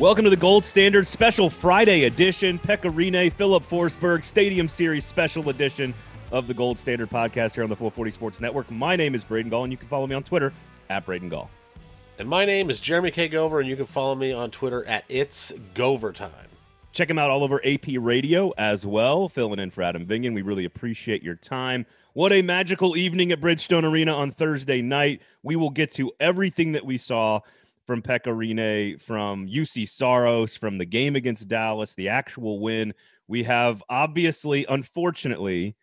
[0.00, 5.50] Welcome to the Gold Standard Special Friday edition, Pekka Rinne, Filip Forsberg Stadium Series Special
[5.50, 5.92] Edition
[6.32, 8.70] of the Gold Standard podcast here on the 440 Sports Network.
[8.70, 10.54] My name is Braden Gall, and you can follow me on Twitter
[10.88, 11.50] at Braden Gall.
[12.18, 13.28] And my name is Jeremy K.
[13.28, 16.48] Gover, and you can follow me on Twitter at It's Gover Time.
[16.92, 20.32] Check him out all over AP Radio as well, filling in for Adam Vingan.
[20.32, 21.84] We really appreciate your time.
[22.14, 25.20] What a magical evening at Bridgestone Arena on Thursday night.
[25.42, 27.40] We will get to everything that we saw
[27.86, 32.94] from Pekka Rinne, from Juuse Saros, from the game against Dallas, the actual win.
[33.28, 35.76] We have obviously, unfortunately,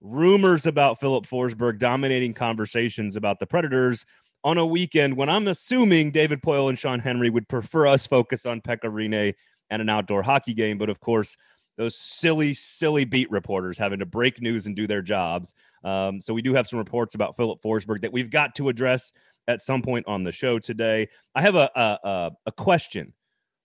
[0.00, 4.06] rumors about Filip Forsberg dominating conversations about the Predators
[4.42, 8.46] on a weekend when I'm assuming David Poile and Sean Henry would prefer us focus
[8.46, 9.34] on Pekka Rinne
[9.70, 10.78] and an outdoor hockey game.
[10.78, 11.36] But of course,
[11.76, 15.54] those silly, silly beat reporters having to break news and do their jobs.
[15.84, 19.12] Um, so we do have some reports about Filip Forsberg that we've got to address
[19.48, 21.08] at some point on the show today.
[21.34, 23.14] I have a a, a question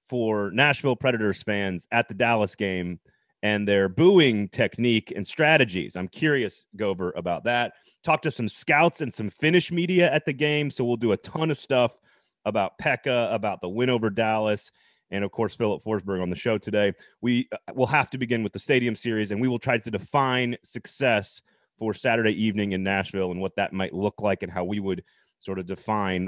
[0.10, 3.00] for Nashville Predators fans at the Dallas game
[3.44, 5.96] and their booing technique and strategies.
[5.96, 7.74] I'm curious, Gover, about that.
[8.04, 10.70] Talk to some scouts and some Finnish media at the game.
[10.70, 11.98] So we'll do a ton of stuff
[12.46, 14.72] about Pekka, about the win over Dallas,
[15.12, 16.94] and of course Filip Forsberg on the show today.
[17.22, 19.92] We uh, will have to begin with the Stadium Series, and we will try to
[19.92, 21.42] define success
[21.78, 25.04] for Saturday evening in Nashville and what that might look like and how we would
[25.46, 26.28] sort of define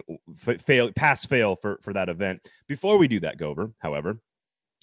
[0.59, 2.47] fail, pass fail for for that event.
[2.67, 4.19] Before we do that, Gover, however,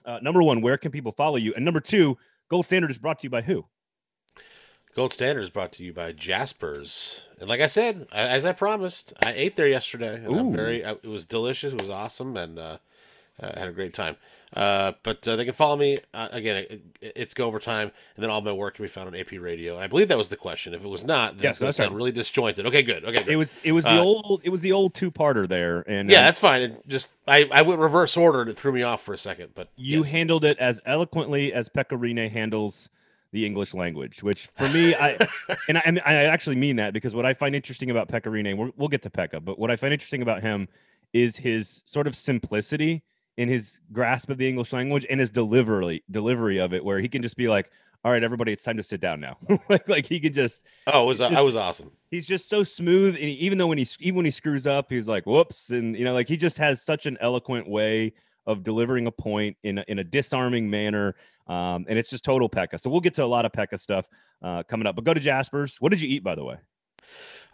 [0.05, 1.55] uh, number one, where can people follow you?
[1.55, 2.19] And number two,
[2.51, 3.65] Gold Standard is brought to you by who?
[4.95, 9.13] Gold Standard is brought to you by Jaspers, and like I said, as I promised,
[9.25, 10.17] I ate there yesterday.
[10.17, 11.73] And I'm very, it was delicious.
[11.73, 12.79] It was awesome, and uh,
[13.41, 14.17] I had a great time.
[14.55, 16.65] Uh, but uh, they can follow me uh, again.
[16.71, 19.75] It, it's Gover time, and then all my work can be found on AP Radio.
[19.75, 20.75] And I believe that was the question.
[20.75, 21.97] If it was not, then Yes, it's going to sound right.
[21.97, 22.65] really disjointed.
[22.67, 23.05] Okay, good.
[23.05, 23.29] Okay, good.
[23.29, 26.09] It was it was the Uh, old it was the old two parter there, and
[26.09, 26.63] yeah, um, that's fine.
[26.63, 29.51] It just I I went reverse order and it threw me off for a second.
[29.57, 30.11] But you yes.
[30.11, 32.89] handled it as eloquently as Pekka Rinne handles
[33.33, 35.19] the English language, which for me, I
[35.69, 38.57] and I, and I actually mean that because what I find interesting about Pekka Rinne,
[38.57, 40.69] we're, we'll get to Pekka, but what I find interesting about him
[41.13, 43.03] is his sort of simplicity
[43.37, 47.09] in his grasp of the English language and his delivery delivery of it, where he
[47.09, 47.71] can just be like,
[48.05, 51.03] "All right, everybody, it's time to sit down now." like, like he can just Oh,
[51.05, 51.91] it was Just- I was awesome.
[52.11, 54.91] he's just so smooth and he- even though when he even when he screws up
[54.91, 58.13] he's like whoops and you know like he just has such an eloquent way
[58.47, 61.15] of delivering a point in a, in a disarming manner
[61.47, 64.07] um, and it's just total pekka so we'll get to a lot of pekka stuff
[64.43, 66.57] uh, coming up but go to jaspers what did you eat by the way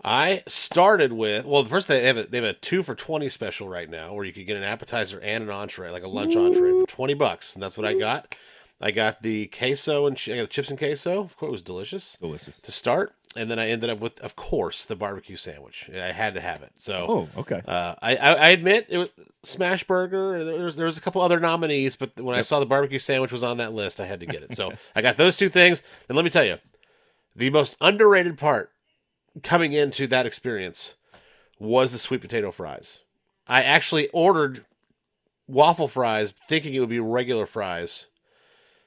[0.02, 3.68] I started with well, first they have a, they have a two for twenty special
[3.68, 6.72] right now, where you could get an appetizer and an entree, like a lunch entree
[6.72, 8.34] for twenty bucks, and that's what I got.
[8.80, 11.20] I got the queso and I got the chips and queso.
[11.20, 14.36] Of course, it was delicious delicious to start, and then I ended up with, of
[14.36, 15.90] course, the barbecue sandwich.
[15.94, 16.72] I had to have it.
[16.76, 19.10] So oh okay uh, I, I I admit it was
[19.42, 20.42] smash burger.
[20.42, 23.32] There was there was a couple other nominees, but when I saw the barbecue sandwich
[23.32, 24.56] was on that list, I had to get it.
[24.56, 25.82] So I got those two things.
[26.08, 26.56] And let me tell you,
[27.36, 28.72] the most underrated part
[29.42, 30.96] coming into that experience
[31.58, 33.00] was the sweet potato fries.
[33.46, 34.64] I actually ordered
[35.46, 38.06] waffle fries, thinking it would be regular fries.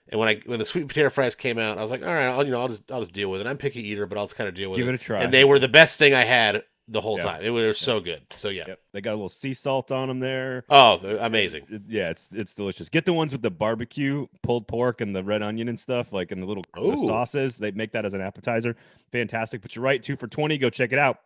[0.09, 2.27] And when I when the sweet potato fries came out, I was like, all right,
[2.27, 3.47] I'll you know I'll just I'll just deal with it.
[3.47, 4.91] I'm picky eater, but I'll just kind of deal with Give it.
[4.91, 5.23] Give it a try.
[5.23, 7.23] And they were the best thing I had the whole Yeah.
[7.23, 7.41] time.
[7.41, 8.21] It was so good.
[8.37, 8.63] So yeah.
[8.67, 8.79] yep.
[8.91, 10.65] They got a little sea salt on them there.
[10.69, 11.65] Oh, amazing.
[11.69, 12.89] It- yeah it's it's delicious.
[12.89, 16.31] Get the ones with the barbecue pulled pork and the red onion and stuff like
[16.31, 17.57] in the little the sauces.
[17.57, 18.75] They make that as an appetizer.
[19.11, 19.61] Fantastic.
[19.61, 21.19] But you're right two for 20 go check it out.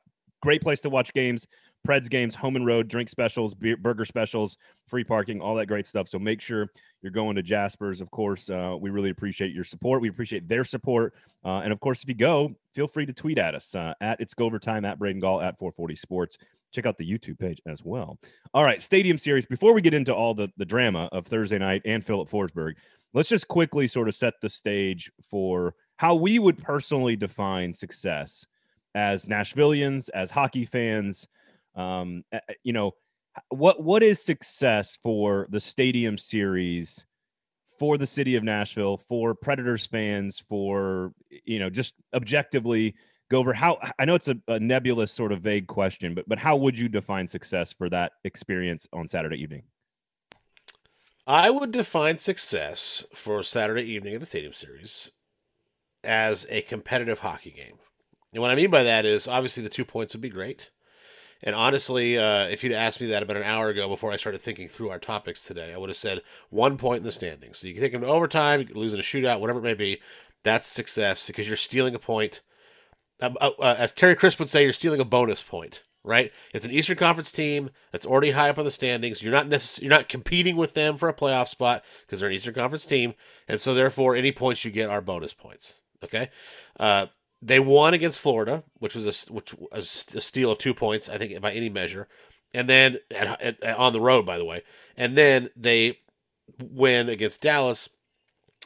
[0.43, 1.47] Great place to watch games
[1.85, 4.57] preds games home and road drink specials beer, burger specials
[4.87, 6.07] free parking all that great stuff.
[6.07, 6.69] So make sure
[7.01, 8.49] you're going to jaspers of course.
[8.49, 10.01] Uh, we really appreciate your support.
[10.01, 11.13] We appreciate their support.
[11.45, 14.19] Uh, and of course if you go feel free to tweet at us uh, at
[14.21, 16.37] it's Gover time at braden gall at 440 sports.
[16.71, 18.19] Check out the youtube page as well.
[18.53, 19.45] All right, Stadium Series.
[19.45, 22.73] Before we get into all the, the drama of Thursday night and Filip Forsberg,
[23.13, 28.45] let's just quickly sort of set the stage for how we would personally define success
[28.95, 31.27] as Nashvillians, as hockey fans.
[31.77, 32.23] Um,
[32.63, 32.95] you know,
[33.49, 37.05] what what is success for the Stadium Series
[37.79, 41.13] for the city of Nashville, for Predators fans, for
[41.45, 42.95] you know, just objectively
[43.31, 46.55] Gover how I know it's a, a nebulous sort of vague question, but but how
[46.55, 49.63] would you define success for that experience on Saturday evening?
[51.27, 55.11] I would define success for Saturday evening at the Stadium Series
[56.05, 57.77] as a competitive hockey game.
[58.31, 60.71] And what I mean by that is obviously the two points would be great.
[61.43, 64.41] And honestly, uh, if you'd asked me that about an hour ago before I started
[64.41, 67.57] thinking through our topics today, I would have said one point in the standings.
[67.57, 69.63] So you can take them to overtime, you can lose in a shootout, whatever it
[69.63, 70.01] may be.
[70.43, 72.41] That's success because you're stealing a point.
[73.21, 76.31] Uh, uh, as Terry Crisp would say, you're stealing a bonus point, right?
[76.53, 79.21] It's an Eastern Conference team that's already high up on the standings.
[79.21, 82.35] You're not necess- you're not competing with them for a playoff spot because they're an
[82.35, 83.13] Eastern Conference team,
[83.47, 85.81] and so therefore any points you get are bonus points.
[86.03, 86.29] Okay,
[86.79, 87.07] uh,
[87.41, 91.17] they won against Florida, which was a which was a steal of two points, I
[91.17, 92.07] think, by any measure,
[92.53, 94.63] and then at, at, at, on the road, by the way,
[94.95, 95.99] and then they
[96.59, 97.89] win against Dallas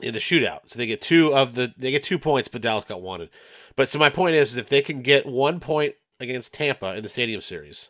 [0.02, 0.62] in the shootout.
[0.66, 3.28] So they get two of the they get two points, but Dallas got one.
[3.76, 7.04] But so my point is, is if they can get one point against Tampa in
[7.04, 7.90] the Stadium Series,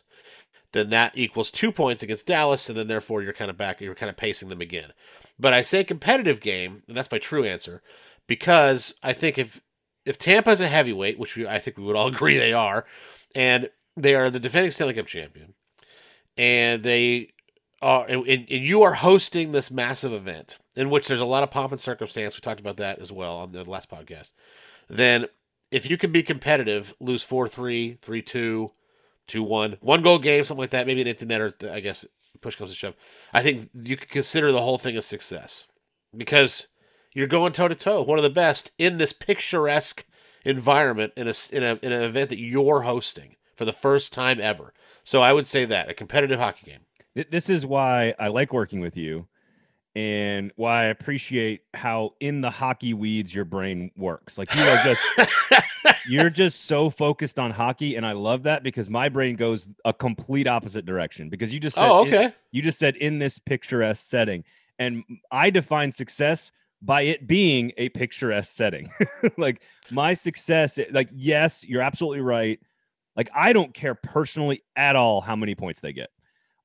[0.72, 3.94] then that equals two points against Dallas, and then therefore you're kind of back, you're
[3.94, 4.92] kind of pacing them again.
[5.38, 7.82] But I say competitive game, and that's my true answer,
[8.26, 9.60] because I think if
[10.04, 12.84] if Tampa's a heavyweight, which we, I think we would all agree they are,
[13.34, 15.54] and they are the defending Stanley Cup champion,
[16.36, 17.28] and they
[17.80, 21.50] are, and, and you are hosting this massive event in which there's a lot of
[21.50, 22.34] pomp and circumstance.
[22.34, 24.32] We talked about that as well on the last podcast.
[24.88, 25.26] Then
[25.70, 28.72] if you can be competitive, lose 4 3, 3 2,
[29.26, 32.06] 2 1, one goal game, something like that, maybe an empty netter, I guess,
[32.40, 32.94] push comes to shove,
[33.32, 35.66] I think you could consider the whole thing a success
[36.16, 36.68] because
[37.14, 40.04] you're going toe to toe, one of the best in this picturesque
[40.44, 44.40] environment in a, in, a, in an event that you're hosting for the first time
[44.40, 44.72] ever.
[45.04, 47.26] So I would say that a competitive hockey game.
[47.30, 49.28] This is why I like working with you
[49.94, 54.38] and why I appreciate how in the hockey weeds your brain works.
[54.38, 55.64] Like you are just
[56.08, 59.92] you're just so focused on hockey, and I love that because my brain goes a
[59.92, 61.28] complete opposite direction.
[61.28, 64.44] Because you just said, oh okay in, you just said in this picturesque setting,
[64.78, 66.50] and I define success
[66.82, 68.90] by it being a picturesque setting.
[69.36, 72.60] like my success, like yes, you're absolutely right.
[73.16, 76.10] Like I don't care personally at all how many points they get.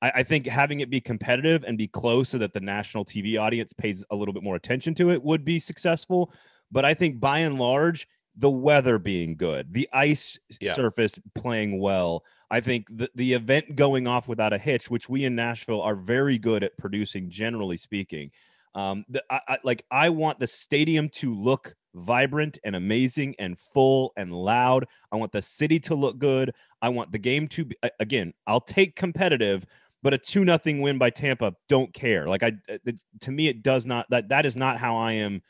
[0.02, 3.40] I, I, think having it be competitive and be close so that the national TV
[3.40, 6.32] audience pays a little bit more attention to it would be successful.
[6.72, 10.76] But I think by and large, the weather being good, the ice yeah.
[10.76, 15.26] surface playing well, I think the, the event going off without a hitch, which we
[15.26, 18.32] in Nashville are very good at producing, generally speaking.
[18.76, 23.58] Um, the, I, I, like I want the stadium to look vibrant and amazing and
[23.58, 24.86] full and loud.
[25.12, 26.54] I want the city to look good.
[26.82, 28.34] I want the game to be, again.
[28.46, 29.66] I'll take competitive,
[30.04, 32.28] but a two nothing win by Tampa, don't care.
[32.28, 35.42] Like I, it, to me, it does not that that is not how I am.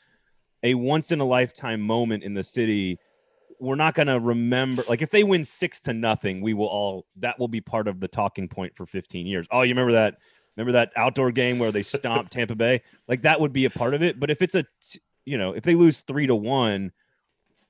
[0.62, 2.98] A once in a lifetime moment in the city.
[3.60, 4.84] We're not going to remember.
[4.88, 8.00] Like if they win six to nothing, we will all that will be part of
[8.00, 9.46] the talking point for 15 years.
[9.50, 10.16] Oh, you remember that?
[10.58, 12.82] Remember that outdoor game where they stomped Tampa Bay?
[13.06, 14.18] Like that would be a part of it.
[14.18, 14.64] But if it's a,
[15.24, 16.90] you know, if they lose three to one,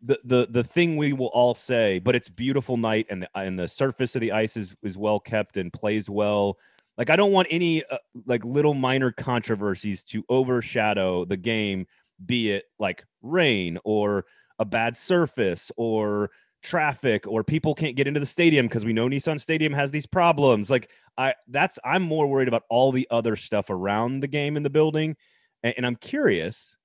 [0.01, 3.59] the the the thing we will all say, but it's beautiful night and the and
[3.59, 6.57] the surface of the ice is is well kept and plays well.
[6.97, 11.87] Like I don't want any uh, like little minor controversies to overshadow the game,
[12.25, 14.25] be it like rain or
[14.59, 16.31] a bad surface or
[16.69, 20.07] traffic or people can't get into the stadium because we know Nissan Stadium has these
[20.07, 20.71] problems.
[20.71, 24.63] Like I that's I'm more worried about all the other stuff around the game in
[24.63, 25.17] the building.
[25.63, 26.77] And, and I'm curious.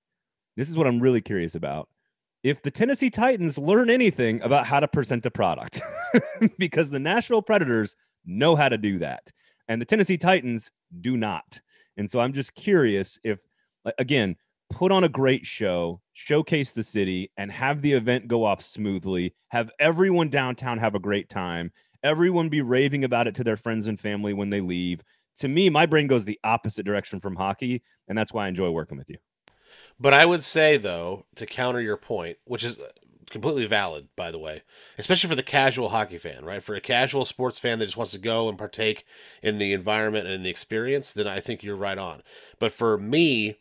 [0.56, 1.90] This is what I'm really curious about.
[2.44, 5.82] If the Tennessee Titans learn anything about how to present a product,
[6.58, 7.96] because the Nashville Predators
[8.26, 9.32] know how to do that
[9.68, 10.72] and the Tennessee Titans
[11.02, 11.60] do not.
[11.98, 13.40] And so I'm just curious if,
[13.98, 14.36] again,
[14.70, 19.34] put on a great show, showcase the city, and have the event go off smoothly.
[19.50, 21.72] Have everyone downtown have a great time.
[22.04, 25.02] Everyone be raving about it to their friends and family when they leave.
[25.38, 28.70] To me, my brain goes the opposite direction from hockey, and that's why I enjoy
[28.72, 29.18] working with you.
[30.00, 32.90] But I would say, though, to counter your point, which is uh,
[33.30, 34.62] completely valid, by the way,
[34.98, 36.62] especially for the casual hockey fan, right?
[36.62, 39.06] For a casual sports fan that just wants to go and partake
[39.42, 42.22] in the environment and the experience, then I think you're right on.
[42.60, 43.58] But for me,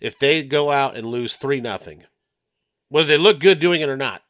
[0.00, 2.04] if they go out and lose three nothing,
[2.88, 4.22] whether they look good doing it or not,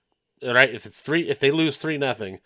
[0.42, 0.72] right?
[0.72, 2.40] If it's three, if they lose three nothing,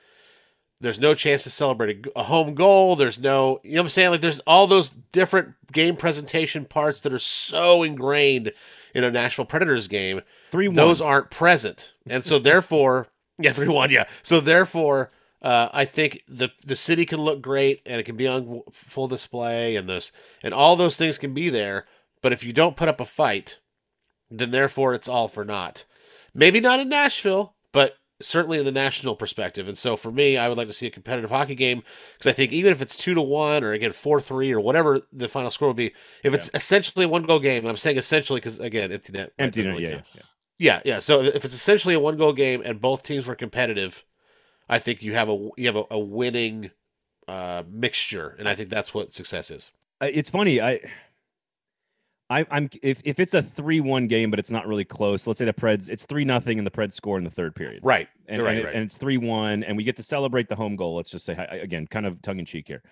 [0.83, 2.97] there's no chance to celebrate a, home goal.
[2.97, 4.11] There's no, you know what I'm saying?
[4.11, 8.53] Like there's all those different game presentation parts that are so ingrained
[8.95, 10.23] in a Nashville Predators game.
[10.51, 13.07] Three those aren't present, and so therefore,
[13.39, 14.07] yeah, three one, yeah.
[14.23, 15.11] So therefore,
[15.41, 19.07] uh, I think the the city can look great and it can be on full
[19.09, 20.11] display, and this
[20.43, 21.87] and all those things can be there.
[22.23, 23.61] But if you don't put up a fight,
[24.31, 25.85] then therefore it's all for naught.
[26.35, 29.69] Maybe not in Nashville, but certainly in the national perspective.
[29.69, 32.35] And so for me, I would like to see a competitive hockey game because I
[32.35, 35.51] think even if it's two to one or again four three or whatever the final
[35.51, 35.93] score will be,
[36.25, 39.33] if it's essentially a one goal game, and I'm saying essentially because again, empty net,
[39.39, 40.23] empty net, really yeah, yeah,
[40.59, 40.99] yeah, yeah.
[41.01, 44.05] So if it's essentially a one goal game and both teams were competitive,
[44.69, 46.71] I think you have a you have a, a winning
[47.29, 49.71] uh, mixture, and I think that's what success is.
[50.01, 50.81] It's funny, I.
[52.33, 55.27] I, I'm if, if it's a three one game, but it's not really close.
[55.27, 57.81] Let's say the Preds, it's three nothing, and the Preds score in the third period,
[57.85, 58.09] Right.
[58.27, 58.75] and, right, and, it- right.
[58.75, 60.97] and it's three one, and we get to celebrate the home goal.
[60.97, 62.83] Let's just say hi- again, kind of tongue in cheek here.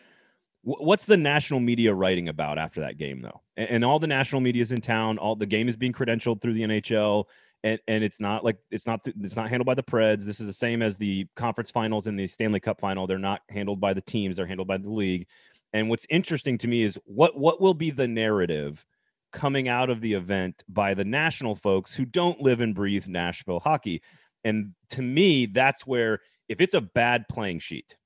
[0.63, 3.41] Wh- What's the national media writing about after that game, though?
[3.57, 5.19] And, and all the national media is in town.
[5.19, 7.25] All the game is being credentialed through the NHL,
[7.65, 10.25] and and it's not like it's not th- it's not handled by the Preds.
[10.25, 13.07] This is the same as the conference finals and the Stanley Cup final.
[13.07, 14.37] They're not handled by the teams.
[14.37, 15.27] They're handled by the league.
[15.73, 18.85] And what's interesting to me is what what will be the narrative
[19.33, 23.61] coming out of the event by the national folks who don't live and breathe Nashville
[23.61, 24.03] hockey.
[24.45, 27.97] And to me, that's where if it's a bad playing sheet,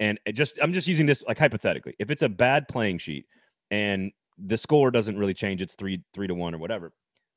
[0.00, 3.26] and just I'm just using this like hypothetically, if it's a bad playing sheet
[3.70, 6.92] and the score doesn't really change, it's three three to one or whatever,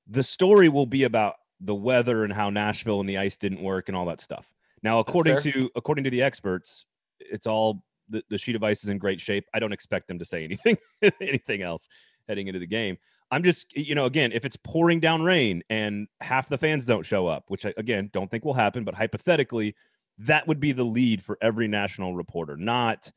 [0.07, 3.87] the story will be about the weather and how Nashville and the ice didn't work
[3.87, 4.53] and all that stuff.
[4.83, 6.85] Now, according to according to the experts,
[7.19, 9.45] it's all the, the sheet of ice is in great shape.
[9.53, 10.77] I don't expect them to say anything
[11.19, 11.87] anything else
[12.31, 12.97] heading into the game.
[13.29, 17.05] I'm just, you know, again, if it's pouring down rain and half the fans don't
[17.05, 19.75] show up, which I, again, don't think will happen, but hypothetically,
[20.19, 23.11] that would be the lead for every national reporter, not,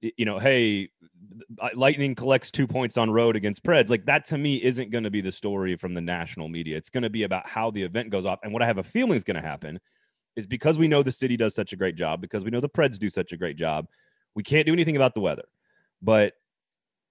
[0.00, 0.90] you know, hey,
[1.74, 3.90] Lightning collects two points on road against Preds.
[3.90, 6.76] Like that to me isn't going to be the story from the national media.
[6.76, 8.38] It's going to be about how the event goes off.
[8.42, 9.80] And what I have a feeling is going to happen
[10.36, 12.68] is because we know the city does such a great job, because we know the
[12.68, 13.88] Preds do such a great job,
[14.34, 15.44] we can't do anything about the weather.
[16.00, 16.34] But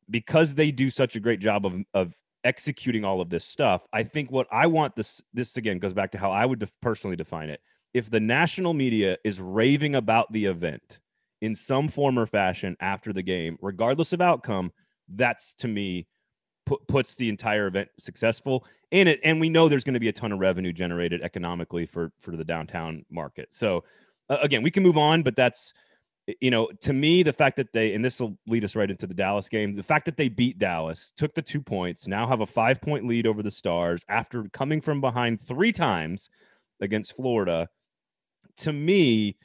[0.09, 4.03] because they do such a great job of of executing all of this stuff, I
[4.03, 7.15] think what I want this this again goes back to how I would def- personally
[7.15, 7.61] define it.
[7.93, 10.99] If the national media is raving about the event
[11.41, 14.71] in some form or fashion after the game, regardless of outcome,
[15.07, 16.07] that's to me
[16.67, 20.09] put, puts the entire event successful in it and we know there's going to be
[20.09, 23.83] a ton of revenue generated economically for for the downtown market so
[24.29, 25.73] uh, again we can move on but that's
[26.41, 29.07] you know to me the fact that they and this will lead us right into
[29.07, 32.41] the dallas game the fact that they beat dallas took the two points now have
[32.41, 36.29] a five point lead over the stars after coming from behind three times
[36.81, 37.69] against florida
[38.57, 39.37] to me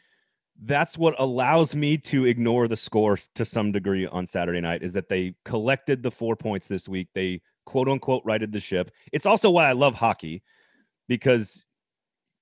[0.64, 4.82] that's what allows me to ignore the score s- to some degree on Saturday night
[4.82, 7.08] is that they collected the four points this week.
[7.14, 8.90] They quote unquote righted the ship.
[9.12, 10.42] It's also why I love hockey
[11.08, 11.64] because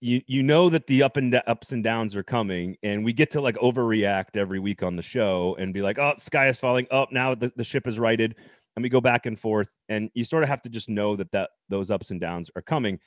[0.00, 3.30] you you know that the up and ups and downs are coming and we get
[3.32, 6.86] to like overreact every week on the show and be like, "Oh, sky is falling.
[6.90, 8.36] Oh, now the, the ship is righted."
[8.76, 11.32] And we go back and forth and you sort of have to just know that
[11.32, 13.00] that those ups and downs are coming.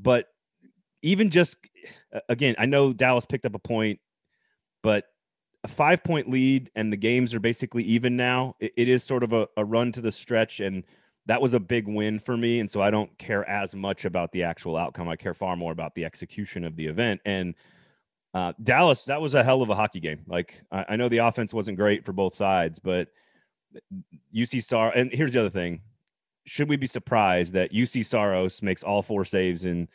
[0.00, 0.26] But
[1.02, 1.56] even just
[2.28, 4.00] again, I know Dallas picked up a point
[4.82, 5.04] but
[5.64, 8.54] a five point lead and the games are basically even now.
[8.60, 10.84] It, it is sort of a, a run to the stretch, and
[11.30, 12.58] that was a big win for me.
[12.58, 15.08] And so I don't care as much about the actual outcome.
[15.08, 17.20] I care far more about the execution of the event.
[17.24, 17.54] And
[18.34, 20.24] uh, Dallas, that was a hell of a hockey game.
[20.26, 23.10] Like I, I know the offense wasn't great for both sides, but
[24.34, 24.90] Juuse Sar.
[24.90, 25.82] And here's the other thing:
[26.46, 29.86] should we be surprised that Juuse Saros makes all four saves and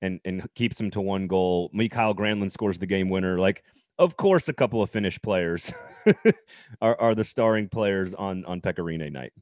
[0.00, 1.70] and and keeps them to one goal?
[1.72, 3.36] Mikael Granlund scores the game winner.
[3.36, 3.64] Like
[3.98, 5.74] of course, a couple of Finnish players
[6.80, 9.32] are, are the starring players on on Pekka Rinne night.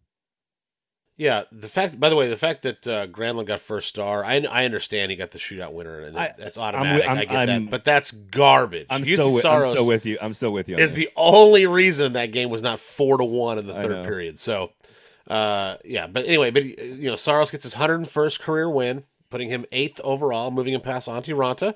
[1.19, 2.01] Yeah, the fact.
[2.01, 5.17] By the way, the fact that uh, Granlund got first star, I, I understand he
[5.17, 7.07] got the shootout winner, and I- that's I'm automatic.
[7.07, 8.87] I'm- I get I'm- that, but that's garbage.
[8.91, 10.19] I'm so wi- I'm so with you.
[10.23, 10.77] I'm so with you.
[10.79, 10.99] is this.
[10.99, 14.39] the only reason that game was not four to one in the third period.
[14.39, 14.73] So,
[15.29, 16.07] uh, yeah.
[16.07, 20.51] But anyway, but you know, Saros gets his 101st career win, putting him eighth overall,
[20.51, 21.75] moving him past Antti Raanta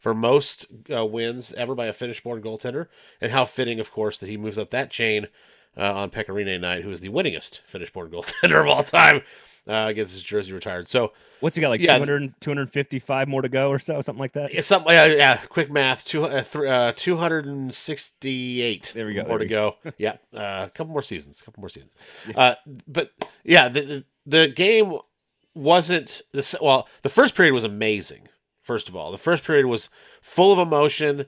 [0.00, 2.88] for most uh, wins ever by a Finnish-born goaltender.
[3.20, 5.28] And how fitting, of course, that he moves up that chain
[5.76, 9.22] uh, on Pekka Rinne night, who is the winningest Finnish-born goaltender of all time.
[9.64, 10.88] Uh, gets his jersey retired.
[10.88, 11.68] So What's he got?
[11.68, 11.94] Like Yeah.
[11.94, 14.64] 200, 255 more to go or so, something like that.
[14.64, 14.92] something.
[14.92, 16.04] Yeah, yeah, quick math.
[16.04, 18.90] Two uh, th- uh, two hundred and sixty-eight.
[18.92, 19.76] There we go, More to we go.
[19.98, 21.40] yeah, uh, a couple more seasons.
[21.40, 21.94] A couple more seasons.
[22.34, 22.56] Uh,
[22.88, 23.12] but
[23.44, 24.96] yeah, the, the the game
[25.54, 26.88] wasn't the s- well.
[27.02, 28.28] The first period was amazing.
[28.62, 29.90] First of all, the first period was
[30.22, 31.26] full of emotion.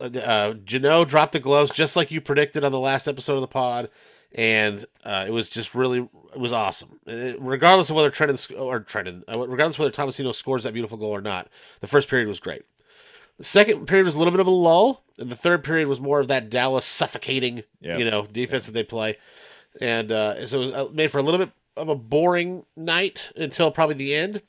[0.00, 3.46] Uh, Jeannot dropped the gloves just like you predicted on the last episode of the
[3.46, 3.88] pod,
[4.34, 5.98] and uh, it was just really
[6.34, 7.00] it was awesome.
[7.06, 10.74] Uh, regardless of whether Trenton sc- or Trenton, uh, regardless of whether Tomasino scores that
[10.74, 11.48] beautiful goal or not,
[11.80, 12.62] the first period was great.
[13.38, 16.00] The second period was a little bit of a lull, and the third period was
[16.00, 17.98] more of that Dallas suffocating, Yep.
[17.98, 19.16] you know, defense that they play,
[19.80, 23.30] and uh, so it was uh, made for a little bit of a boring night
[23.36, 24.42] until probably the end.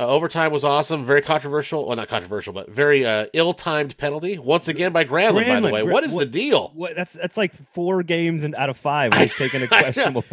[0.00, 1.86] Uh, overtime was awesome, very controversial.
[1.86, 5.46] Well, not controversial, but very uh, ill-timed penalty once again by Granlund.
[5.46, 6.70] by the way, Gra- what is what- the deal?
[6.74, 9.12] What that's that's like four games and out of five.
[9.12, 9.82] He's taking a I know.
[9.82, 10.24] questionable.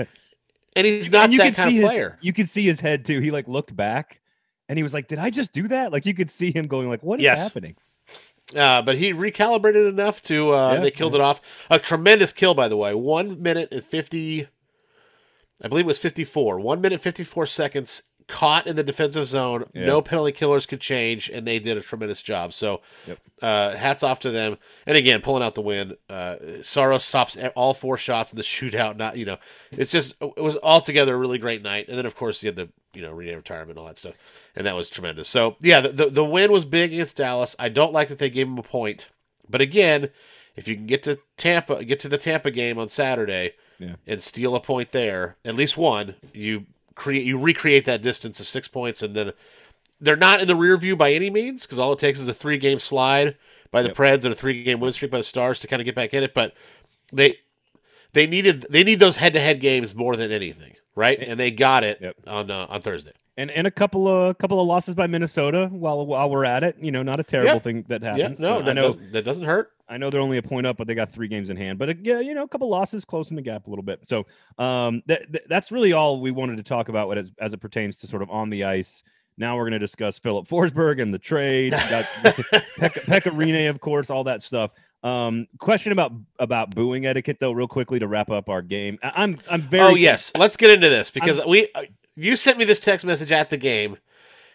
[0.78, 2.18] And he's not and you that kind see of his, player.
[2.22, 3.20] You could see his head too.
[3.20, 4.22] He like looked back,
[4.70, 6.88] and he was like, "Did I just do that?" Like you could see him going,
[6.88, 7.44] "Like what is Yes.
[7.44, 7.76] happening?"
[8.56, 11.42] Uh, but he recalibrated enough to uh, Yeah, they killed it off.
[11.70, 12.94] A tremendous kill, by the way.
[12.94, 14.48] One minute and fifty.
[15.62, 19.64] I believe it was 54, one minute 54 seconds caught in the defensive zone.
[19.74, 19.86] Yeah.
[19.86, 22.54] No penalty killers could change, and they did a tremendous job.
[22.54, 23.20] So, Yep.
[23.42, 24.58] uh, hats off to them.
[24.86, 25.96] And again, pulling out the win.
[26.10, 28.98] Uh, Saros stops all four shots in the shootout.
[28.98, 29.38] Not you know,
[29.72, 31.88] it's just it was altogether a really great night.
[31.88, 34.16] And then of course you had the you know Rinne retirement and all that stuff,
[34.56, 35.28] and that was tremendous.
[35.30, 37.56] So yeah, the, the the win was big against Dallas.
[37.60, 39.10] I don't like that they gave him a point,
[39.50, 40.10] but again,
[40.56, 43.54] if you can get to Tampa, get to the Tampa game on Saturday.
[43.80, 43.94] Yeah.
[44.08, 46.16] And steal a point there, at least one.
[46.34, 46.66] You
[46.98, 49.32] create, you recreate that distance of six points, and then
[50.02, 52.34] they're not in the rear view by any means because all it takes is a
[52.34, 53.38] three game slide
[53.72, 53.98] by the Yep.
[53.98, 56.14] Preds and a three game win streak by the Stars to kind of get back
[56.14, 56.34] in it.
[56.34, 56.54] But
[57.14, 57.38] they
[58.14, 61.20] they needed they need those head to head games more than anything, right?
[61.20, 62.16] And they got it Yep.
[62.28, 63.14] on uh, on Thursday.
[63.38, 66.76] And and a couple of couple of losses by Minnesota while while we're at it.
[66.82, 67.62] You know, not a terrible Yep.
[67.64, 68.40] thing that happens.
[68.40, 69.72] Yeah, no, So that know doesn't, that doesn't hurt.
[69.88, 71.78] I know they're only a point up, but they got three games in hand.
[71.80, 74.00] But uh, yeah, you know, a couple losses, closing the gap a little bit.
[74.08, 74.26] So
[74.58, 78.00] um, that th- that's really all we wanted to talk about as as it pertains
[78.00, 79.04] to sort of on the ice.
[79.38, 81.74] Now we're going to discuss Filip Forsberg and the trade.
[81.74, 84.72] Pekka, Pekka Rinne, of course, all that stuff.
[85.04, 88.98] Um, question about about booing etiquette though, real quickly to wrap up our game.
[89.04, 91.84] I- I'm I'm very oh yes, let's get into this because we uh,
[92.16, 93.98] you sent me this text message at the game,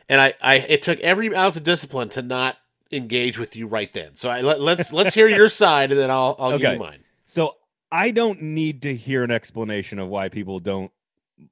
[0.09, 2.57] and I, I it took every ounce of discipline to not
[2.91, 4.15] engage with you right then.
[4.17, 6.73] So I let, let's let's hear your side, and then I'll I'll give Okay.
[6.75, 7.05] you mine.
[7.25, 7.55] So
[7.93, 10.91] I don't need to hear an explanation of why people don't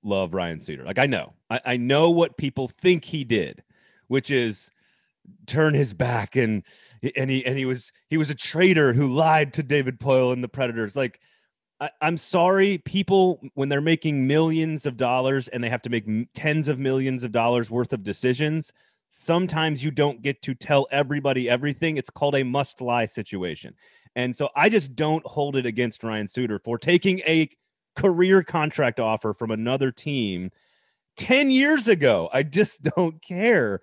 [0.02, 0.85] love Ryan Suter.
[0.85, 3.62] Like I know, I, I know what people think he did,
[4.09, 4.73] which is
[5.47, 6.64] turn his back and
[7.16, 10.45] and he and he was he was a traitor who lied to David Poile and
[10.45, 10.97] the Predators.
[10.97, 11.21] Like
[11.80, 16.07] I, I'm sorry, people when they're making millions of dollars and they have to make
[16.35, 18.73] tens of millions of dollars worth of decisions.
[19.09, 21.97] Sometimes you don't get to tell everybody everything.
[21.97, 23.75] It's called a must lie situation.
[24.14, 27.49] And so I just don't hold it against Ryan Suter for taking a
[27.97, 30.50] career contract offer from another team
[31.16, 32.28] 10 years ago.
[32.33, 33.80] I just don't care.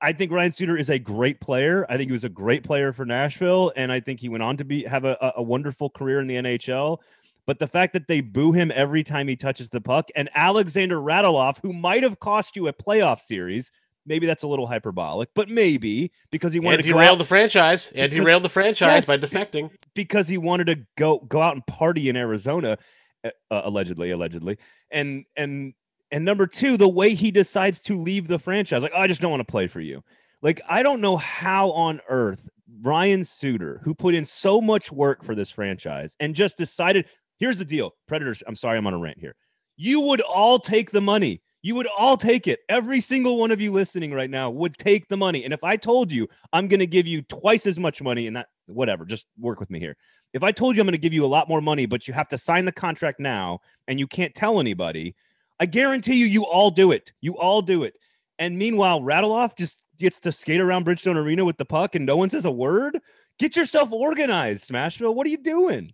[0.00, 1.86] I- think Ryan Suter is a great player.
[1.88, 4.56] I think he was a great player for Nashville, and I think he went on
[4.58, 6.98] to be have a, a- wonderful career in the NHL.
[7.46, 10.96] But the fact that they boo him every time he touches the puck, and Alexander
[10.98, 13.72] Radulov, who might have cost you a playoff series,
[14.06, 17.90] maybe that's a little hyperbolic, but maybe because he wanted And to derail the franchise.
[17.92, 19.70] And Because- derailed the franchise Yes, by defecting.
[19.94, 22.78] because he wanted to go go out and party in Arizona,
[23.24, 24.58] uh, uh, allegedly, allegedly,
[24.90, 25.74] and and
[26.12, 29.22] and number two, the way he decides to leave the franchise, like "Oh, I just
[29.22, 30.04] don't want to play for you.
[30.42, 32.48] Like I don't know how on earth
[32.82, 37.06] Ryan Suter, who put in so much work for this franchise, and just decided,
[37.38, 38.42] here's the deal, Predators.
[38.46, 39.34] I'm sorry, I'm on a rant here.
[39.76, 41.40] You would all take the money.
[41.62, 42.60] You would all take it.
[42.68, 45.44] Every single one of you listening right now would take the money.
[45.44, 48.36] And if I told you I'm going to give you twice as much money, and
[48.36, 49.96] that whatever, just work with me here.
[50.34, 52.14] If I told you I'm going to give you a lot more money, but you
[52.14, 55.14] have to sign the contract now and you can't tell anybody,
[55.60, 57.12] I guarantee you, you all do it.
[57.20, 57.98] You all do it.
[58.38, 62.16] And meanwhile, Radulov just gets to skate around Bridgestone Arena with the puck and no
[62.16, 62.98] one says a word.
[63.38, 65.14] Get yourself organized, Smashville.
[65.14, 65.92] What are you doing?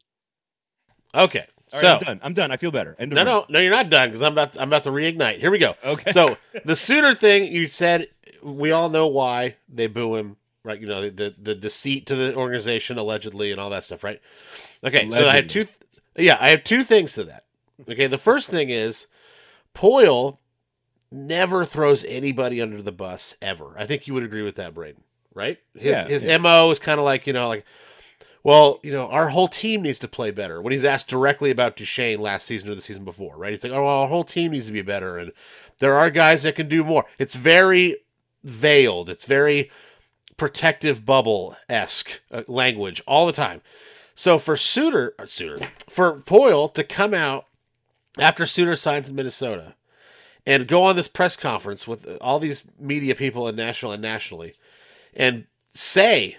[1.14, 1.44] Okay.
[1.72, 2.20] All right, so I'm done.
[2.22, 2.50] I'm done.
[2.50, 2.96] I feel better.
[2.98, 5.38] End no, no, no, you're not done because I'm about to, I'm about to reignite.
[5.38, 5.74] Here we go.
[5.84, 6.12] Okay.
[6.12, 8.08] So the Suter thing, you said
[8.42, 10.80] we all know why they boo him, right?
[10.80, 14.20] You know the the, the deceit to the organization allegedly and all that stuff, right?
[14.82, 15.66] Okay, so I have two.
[16.16, 17.44] Yeah, I have two things to that.
[17.88, 19.06] Okay, the first thing is
[19.78, 20.38] Poile
[21.12, 23.74] never throws anybody under the bus ever.
[23.78, 25.02] I think you would agree with that, Braden,
[25.34, 25.58] right?
[25.74, 26.38] His Yeah, his yeah.
[26.38, 27.64] mo is kind of like you know like.
[28.44, 30.62] Well, you know, our whole team needs to play better.
[30.62, 33.50] When he's asked directly about Duchene last season or the season before, right?
[33.52, 35.32] He's like, "Oh, well, our whole team needs to be better, and
[35.78, 37.96] there are guys that can do more." It's very
[38.44, 39.10] veiled.
[39.10, 39.70] It's very
[40.36, 43.60] protective bubble esque uh, language all the time.
[44.14, 47.47] So for Suter, Suter, for Poile to come out
[48.18, 49.74] after Suter signs in Minnesota
[50.46, 54.54] and go on this press conference with all these media people in Nashville and nationally
[55.14, 56.36] and say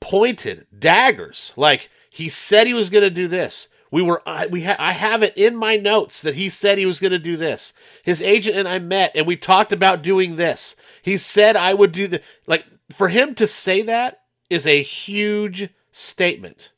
[0.00, 3.68] pointed daggers like he said he was going to do this.
[3.90, 6.86] We were I, we ha- I have it in my notes that he said he
[6.86, 7.72] was going to do this.
[8.02, 10.76] His agent and I met and we talked about doing this.
[11.02, 15.68] He said I would do the like for him to say that is a huge
[15.92, 16.72] statement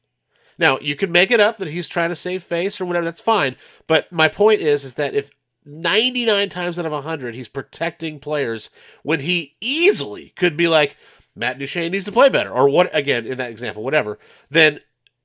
[0.58, 3.20] now you can make it up that he's trying to save face or whatever that's
[3.20, 5.30] fine but my point is is that if
[5.64, 8.70] 99 times out of 100 he's protecting players
[9.02, 10.96] when he easily could be like
[11.34, 14.18] Matt Duchene needs to play better, or what again in that example, whatever,
[14.50, 14.80] then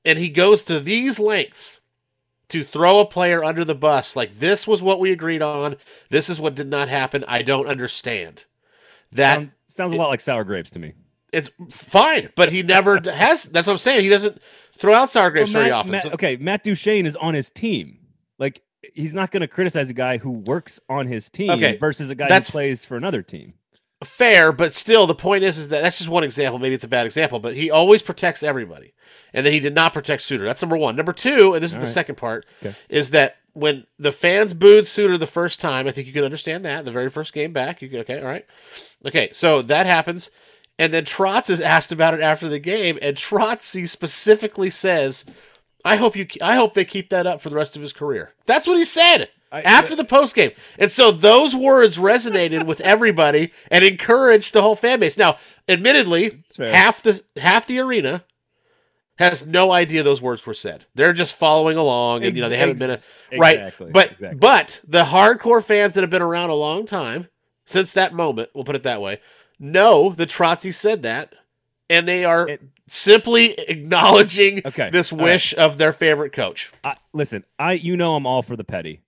[0.06, 1.80] and he goes to these lengths
[2.48, 5.76] to throw a player under the bus, like this was what we agreed on,
[6.08, 7.26] this is what did not happen.
[7.28, 8.46] I don't understand.
[9.12, 10.94] That Sound- sounds a lot like sour grapes to me.
[11.30, 14.00] it's fine, but he never has that's what I'm saying.
[14.00, 14.40] He doesn't
[14.78, 15.92] throw out sour grapes Well, very Matt- often.
[15.92, 17.98] Matt- okay, Matt Duchene is on his team.
[18.38, 18.62] Like
[18.94, 22.14] he's not going to criticize a guy who works on his team Okay, versus a
[22.14, 23.54] guy that plays for another team.
[24.04, 26.58] fair, but still, the point is, is that that's just one example.
[26.60, 28.94] Maybe it's a bad example, but he always protects everybody,
[29.34, 30.44] and then he did not protect Suter.
[30.44, 30.94] That's number one.
[30.94, 31.92] Number two, and this is All the right.
[31.94, 32.74] second part, Okay.
[32.88, 36.64] is that when the fans booed Suter the first time, I think you can understand
[36.64, 37.82] that the very first game back.
[37.82, 38.20] You okay?
[38.20, 38.46] All right,
[39.04, 39.30] okay.
[39.32, 40.30] So that happens,
[40.78, 45.24] and then Trotz is asked about it after the game, and Trotz he specifically says,
[45.84, 48.34] "I hope you, I hope they keep that up for the rest of his career."
[48.46, 50.52] That's what he said I- after the post game.
[50.78, 55.16] And so those words resonated with everybody and encouraged the whole fan base.
[55.18, 55.36] Now,
[55.68, 58.24] admittedly, half the half the arena
[59.18, 60.84] has no idea those words were said.
[60.94, 62.98] They're just following along and you know they haven't been a,
[63.36, 63.56] right.
[63.58, 64.38] Exactly, But exactly.
[64.38, 67.28] but the hardcore fans that have been around a long time
[67.64, 69.20] since that moment, we'll put it that way,
[69.58, 71.34] know the Trotsky said that
[71.90, 75.24] and they are It- simply acknowledging Okay, this all right.
[75.24, 76.72] wish of their favorite coach.
[76.84, 79.02] I, listen, I you know I'm all for the petty,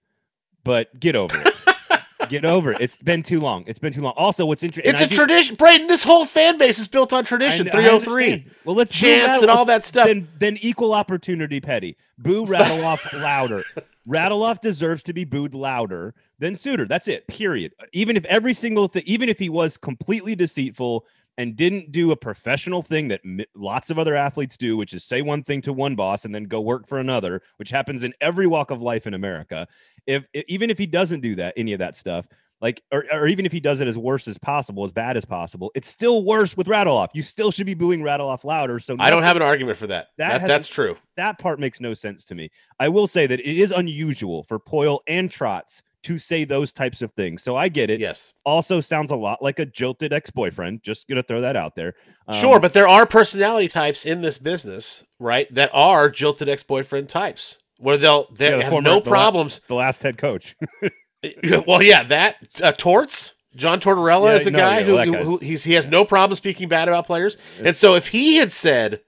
[0.64, 1.54] but get over it.
[2.28, 2.80] get over it.
[2.80, 3.64] It's been too long.
[3.66, 4.12] It's been too long.
[4.16, 4.92] Also, what's interesting?
[4.92, 5.56] It's a tradition.
[5.56, 7.66] Braden, this whole fan base is built on tradition.
[7.68, 8.46] 303.
[8.64, 10.06] Well, let's Chants and all that stuff.
[10.06, 11.96] Then, then equal opportunity petty.
[12.18, 13.64] Boo Radulov louder.
[14.08, 16.86] Radulov deserves to be booed louder than Suter.
[16.86, 17.28] That's it.
[17.28, 17.72] Period.
[17.92, 21.06] Even if every single thing, even if he was completely deceitful
[21.38, 25.04] and didn't do a professional thing that mi- lots of other athletes do, which is
[25.04, 28.12] say one thing to one boss and then go work for another, which happens in
[28.20, 29.68] every walk of life in America.
[30.06, 32.26] If, if even if he doesn't do that, any of that stuff,
[32.60, 35.24] like, or, or even if he does it as worse as possible, as bad as
[35.24, 37.08] possible, it's still worse with Radulov.
[37.14, 38.78] You still should be booing Radulov louder.
[38.80, 40.08] So I don't have an argument for that.
[40.18, 40.96] That that that's true.
[41.16, 42.50] that part makes no sense to me.
[42.78, 47.02] I will say that it is unusual for Poile and Trotz to say those types
[47.02, 47.42] of things.
[47.42, 48.00] So I get it.
[48.00, 48.32] Yes.
[48.44, 50.82] Also sounds a lot like a jilted ex-boyfriend.
[50.82, 51.94] Just gonna throw that out there.
[52.28, 57.08] Um, sure, but there are personality types in this business, right, that are jilted ex-boyfriend
[57.08, 59.60] types where they'll they Yeah, the have former- no the la- problems.
[59.66, 60.56] the last head coach.
[61.66, 65.14] well, yeah, that uh, Torts, John Tortorella Yeah, is a no, guy yeah, who, who,
[65.22, 67.36] who he's, he has no problem speaking bad about players.
[67.62, 69.02] And so if he had said,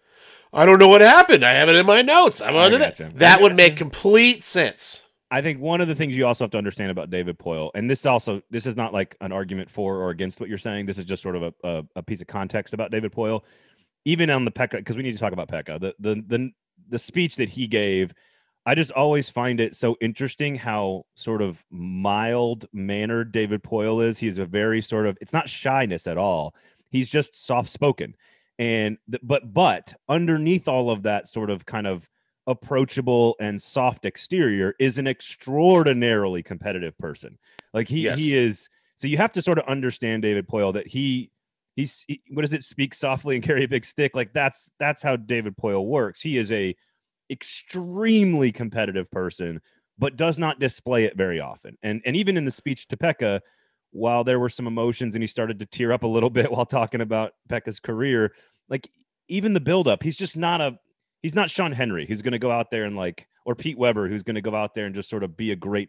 [0.53, 1.43] "I don't know what happened.
[1.43, 2.43] I have it in my notes.
[2.43, 5.07] I'm under that," that would make complete sense.
[5.33, 7.89] I think one of the things you also have to understand about David Poile, and
[7.89, 10.85] this also this is not like an argument for or against what you're saying.
[10.85, 13.41] This is just sort of a, a, a piece of context about David Poile.
[14.05, 15.81] Even on the Pekka, because we need to talk about Pekka.
[15.81, 16.51] The the the
[16.87, 18.13] the speech that he gave,
[18.67, 24.19] I just always find it so interesting how sort of mild mannered David Poile is.
[24.19, 26.55] He's a very sort of it's not shyness at all.
[26.91, 28.17] He's just soft spoken.
[28.59, 32.07] And but but underneath all of that sort of kind of
[32.47, 37.39] approachable and soft exterior is an extraordinarily competitive person.
[37.73, 38.19] Like he Yes.
[38.19, 41.31] he is so you have to sort of understand David Poile that he
[41.77, 45.03] he's he, what does it speak softly and carry a big stick like that's that's
[45.03, 46.21] how David Poile works.
[46.21, 46.75] He is a
[47.31, 49.61] extremely competitive person
[49.99, 51.79] but does not display it very often.
[51.83, 53.41] And and even in the speech to Pekka
[53.93, 56.67] while there were some emotions and he started to tear up a little bit while
[56.67, 58.33] talking about Pekka's career,
[58.69, 58.91] like
[59.29, 60.79] even the buildup, he's just not a
[61.23, 64.09] he's not Sean Henry who's going to go out there and like or Pete Weber
[64.09, 65.89] who's going to go out there and just sort of be a great,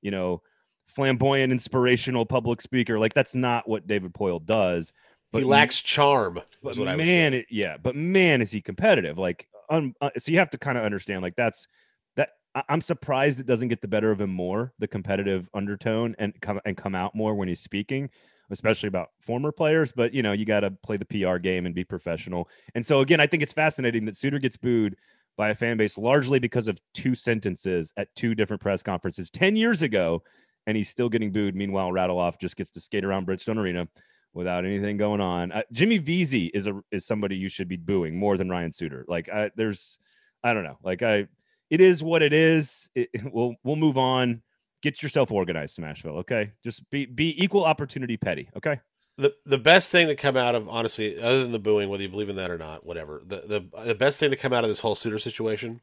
[0.00, 0.42] you know,
[0.86, 2.98] flamboyant, inspirational public speaker.
[2.98, 4.92] Like that's not what David Poile does.
[5.30, 6.40] But he lacks charm.
[6.62, 9.18] but Is what I would man, it, yeah, but man, is he competitive?
[9.18, 11.68] Like, um, uh, so you have to kind of understand, like, that's
[12.16, 12.30] that.
[12.54, 16.32] I, I'm surprised it doesn't get the better of him more, the competitive undertone, and
[16.40, 18.08] come and come out more when he's speaking,
[18.50, 19.92] especially about former players.
[19.92, 22.48] But you know, you got to play the PR game and be professional.
[22.74, 24.96] And so again, I think it's fascinating that Suter gets booed
[25.36, 29.56] by a fan base largely because of two sentences at two different press conferences ten
[29.56, 30.22] years ago,
[30.66, 31.54] and he's still getting booed.
[31.54, 33.88] Meanwhile, Radulov just gets to skate around Bridgestone Arena
[34.34, 35.52] without anything going on.
[35.52, 39.04] Uh, Jimmy Vesey is a is somebody you should be booing more than Ryan Suter.
[39.08, 39.98] Like I, there's,
[40.42, 40.78] I don't know.
[40.82, 41.26] Like I,
[41.70, 42.88] it is what it is.
[42.94, 44.42] It, we'll we'll move on.
[44.82, 46.18] Get yourself organized, Smashville.
[46.18, 48.48] Okay, just be be equal opportunity petty.
[48.56, 48.80] Okay.
[49.16, 52.08] the the best thing to come out of honestly, other than the booing, whether you
[52.08, 53.22] believe in that or not, whatever.
[53.26, 55.80] The the the best thing to come out of this whole Suter situation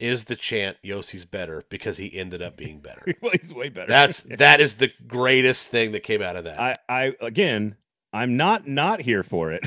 [0.00, 3.04] is the chant Josi's better because he ended up being better.
[3.22, 3.86] well, he's way better.
[3.86, 6.58] That's that is the greatest thing that came out of that.
[6.60, 7.76] I I again,
[8.12, 9.64] I'm not not here for it.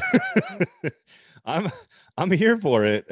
[1.46, 1.72] I'm
[2.18, 3.10] I'm here for it.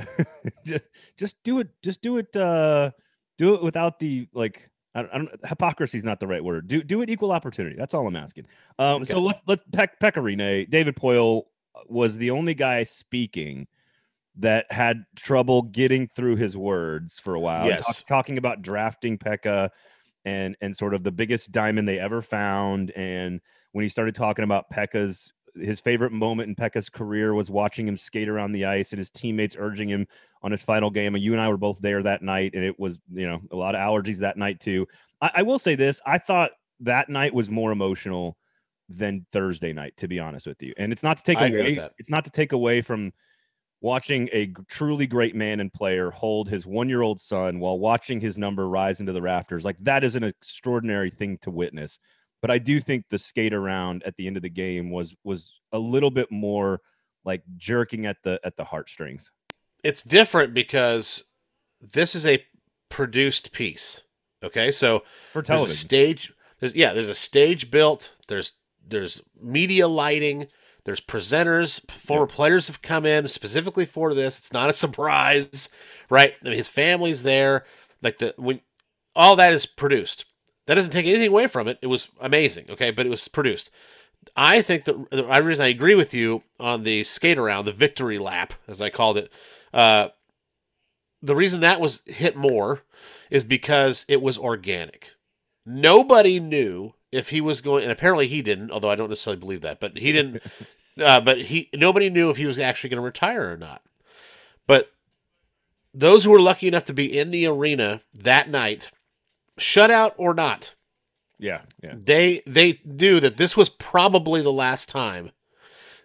[0.65, 0.83] just
[1.15, 1.69] just do it.
[1.81, 2.35] Just do it.
[2.35, 2.91] Uh,
[3.37, 4.69] do it without the like.
[4.95, 6.67] I don't, I don't hypocrisy is not the right word.
[6.67, 7.75] Do do it equal opportunity.
[7.77, 8.47] That's all I'm asking.
[8.79, 9.25] Um, so Okay.
[9.27, 11.43] let let Peck Pekka Rinne, David Poile
[11.87, 13.67] was the only guy speaking
[14.37, 17.65] that had trouble getting through his words for a while.
[17.67, 17.85] Yes.
[17.85, 19.69] Talk- talking about drafting Pekka
[20.23, 22.91] and and sort of the biggest diamond they ever found.
[22.91, 23.41] And
[23.73, 27.95] when he started talking about Pekka's his favorite moment in Pekka's career was watching him
[27.95, 30.05] skate around the ice and his teammates urging him
[30.45, 31.15] on his final game.
[31.15, 33.55] And you and I were both there that night, and it was you know a
[33.55, 34.87] lot of allergies that night too.
[35.19, 38.37] I, I will say this: I thought that night was more emotional
[38.87, 40.71] than Thursday night, to be honest with you.
[40.77, 43.11] And it's not to take I away it's not to take away from
[43.81, 48.69] watching a truly great man and player hold his one-year-old son while watching his number
[48.69, 49.65] rise into the rafters.
[49.65, 51.97] Like that is an extraordinary thing to witness.
[52.41, 55.59] But I do think the skate around at the end of the game was was
[55.71, 56.81] a little bit more
[57.23, 59.31] like jerking at the at the heartstrings.
[59.85, 61.25] It's different because
[61.79, 62.43] this is a
[62.89, 64.03] produced piece.
[64.43, 65.75] Okay, so For there's a television.
[65.75, 66.33] stage.
[66.59, 68.13] There's yeah, there's a stage built.
[68.27, 68.53] There's
[68.87, 70.47] there's media lighting.
[70.85, 71.79] There's presenters.
[71.91, 74.37] Former players have come in specifically for this.
[74.37, 75.69] It's not a surprise,
[76.09, 76.35] right?
[76.41, 77.65] I mean, his family's there.
[78.01, 78.61] Like the when
[79.15, 80.25] all that is produced.
[80.67, 81.77] That doesn't take anything away from it.
[81.83, 82.65] It was amazing.
[82.71, 83.69] Okay, but it was produced.
[84.35, 87.71] I think that the I- reason I agree with you on the skate around, the
[87.71, 89.31] victory lap, as I called it,
[89.75, 90.09] uh,
[91.21, 92.81] the reason that was hit more
[93.29, 95.11] is because it was organic.
[95.65, 98.71] Nobody knew if he was going, and apparently he didn't.
[98.71, 100.41] Although I don't necessarily believe that, but he didn't.
[101.03, 103.81] uh, but he nobody knew if he was actually going to retire or not.
[104.65, 104.91] But
[105.93, 108.91] those who were lucky enough to be in the arena that night,
[109.59, 110.75] shutout or not,
[111.37, 111.95] yeah, yeah.
[111.97, 115.31] they they knew that this was probably the last time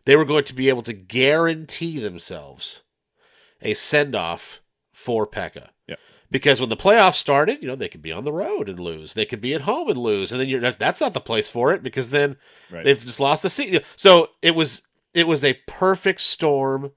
[0.06, 2.82] they were going to be able to guarantee themselves
[3.62, 4.60] a send off
[4.92, 5.68] for Pekka.
[5.86, 5.96] Yeah.
[6.30, 9.14] Because when the playoffs started, you know, they could be on the road and lose.
[9.14, 10.30] They could be at home and lose.
[10.30, 12.36] And then you're that's, that's not the place for it because then
[12.70, 12.84] Right.
[12.84, 13.82] they've just lost the seat.
[13.96, 16.92] So it was it was a perfect storm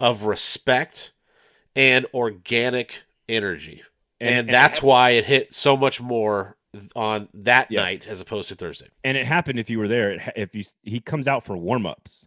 [0.00, 1.12] of respect
[1.76, 3.82] and organic energy.
[4.20, 6.56] And, that's why it hit so much more
[6.96, 7.82] on that Yeah.
[7.82, 8.88] night as opposed to Thursday.
[9.04, 10.32] and it happened if you were there.
[10.34, 12.26] If you he comes out for warm-ups,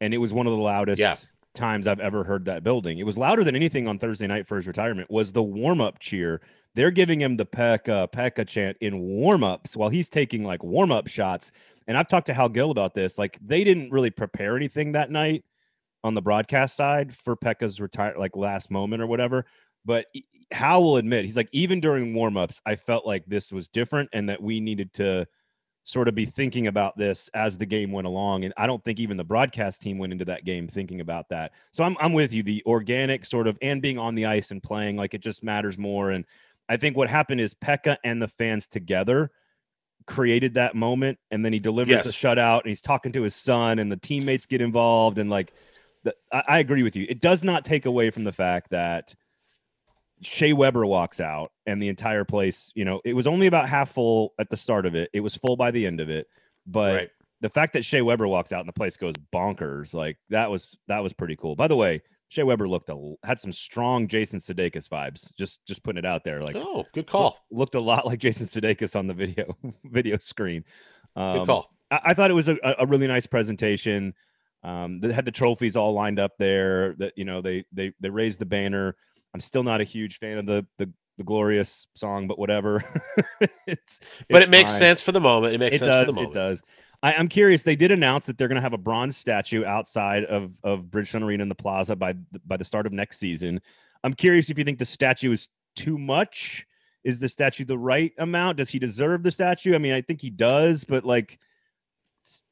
[0.00, 1.16] and it was one of the loudest Yeah.
[1.54, 2.98] Times I've ever heard that building.
[2.98, 5.10] It was louder than anything on Thursday night for his retirement.
[5.10, 6.40] Was the warm-up cheer?
[6.74, 11.52] They're giving him the Pekka Pekka chant in warm-ups while he's taking like warm-up shots.
[11.86, 13.18] And I've talked to Hal Gill about this.
[13.18, 15.44] Like they didn't really prepare anything that night
[16.02, 19.46] on the broadcast side for Pekka's retire like last moment or whatever.
[19.84, 20.06] But
[20.50, 24.28] Hal will admit he's like even during warm-ups, I felt like this was different and
[24.28, 25.26] that we needed to
[25.84, 28.44] sort of be thinking about this as the game went along.
[28.44, 31.52] And I don't think even the broadcast team went into that game thinking about that.
[31.72, 32.42] So I'm, I'm with you.
[32.42, 35.76] The organic sort of and being on the ice and playing like it just matters
[35.76, 36.10] more.
[36.10, 36.24] And
[36.70, 39.30] I think what happened is Pekka and the fans together
[40.06, 41.18] created that moment.
[41.30, 44.46] And then he delivers the shutout and he's talking to his son and the teammates
[44.46, 45.18] get involved.
[45.18, 45.52] And like,
[46.02, 47.04] the, I, I agree with you.
[47.06, 49.14] It does not take away from the fact that
[50.22, 53.92] Shea Weber walks out and the entire place, you know, it was only about half
[53.92, 55.10] full at the start of it.
[55.12, 56.26] It was full by the end of it.
[56.66, 57.10] But right.
[57.40, 60.76] the fact that Shea Weber walks out and the place goes bonkers, like that was
[60.88, 61.56] that was pretty cool.
[61.56, 65.34] By the way, Shea Weber looked a, had some strong Jason Sudeikis vibes.
[65.36, 67.38] Just just putting it out there, like oh, good call.
[67.50, 70.64] loo- looked a lot like Jason Sudeikis on the video video screen.
[71.16, 71.70] Good Um, call.
[71.90, 74.14] I, I thought it was a, a really nice presentation.
[74.62, 76.94] Um, they had the trophies all lined up there.
[76.94, 78.96] That you know they they they raised the banner.
[79.34, 82.84] I'm still not a huge fan of the the, the glorious song, but whatever.
[83.66, 85.54] it's But it's it makes sense for the moment.
[85.54, 86.06] It makes It sense does.
[86.06, 86.62] for the It does.
[87.02, 87.62] I, I'm curious.
[87.62, 91.22] They did announce that they're going to have a bronze statue outside of of Bridgestone
[91.22, 92.14] Arena in the Plaza by
[92.46, 93.60] by the start of next season.
[94.04, 96.66] I'm curious if you think the statue is too much.
[97.02, 98.56] Is the statue the right amount?
[98.56, 99.74] Does he deserve the statue?
[99.74, 101.38] I mean, I think he does, but like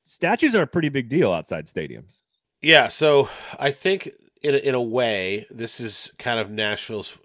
[0.05, 2.21] statues are a pretty big deal outside stadiums.
[2.61, 4.11] Yeah, so I think
[4.42, 7.18] in a, in a way, this is kind of Nashville's.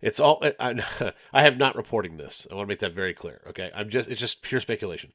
[0.00, 0.82] It's all I,
[1.32, 2.46] I have not reporting this.
[2.50, 3.40] I want to make that very clear.
[3.48, 5.12] Okay, I'm just it's just pure speculation.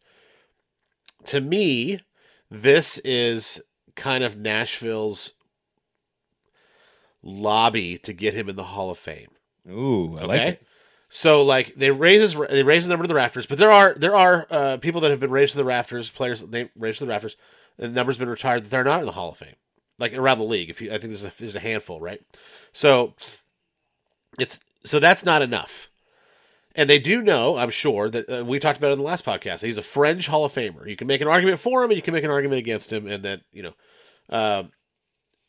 [1.25, 1.99] To me,
[2.51, 3.61] this is
[3.95, 5.33] kind of Nashville's
[7.23, 9.29] lobby to get him in the Hall of Fame.
[9.69, 10.47] Ooh, I like Okay.
[10.49, 10.67] it.
[11.09, 13.93] So like they raise his, they raise the number to the rafters, but there are
[13.95, 17.05] there are uh, people that have been raised to the rafters, players they raised to
[17.05, 17.37] the rafters,
[17.77, 19.55] and the number's been retired that they're not in the Hall of Fame,
[19.99, 20.69] like around the league.
[20.69, 22.21] If you, I think there's a there's a handful, right?
[22.71, 23.13] So
[24.39, 25.89] it's so that's not enough,
[26.75, 29.25] and they do know, I'm sure that uh, we talked about it in the last
[29.25, 29.63] podcast.
[29.63, 30.87] He's a fringe Hall of Famer.
[30.87, 33.07] You can make an argument for him, and you can make an argument against him,
[33.07, 33.73] and that you know,
[34.29, 34.71] um,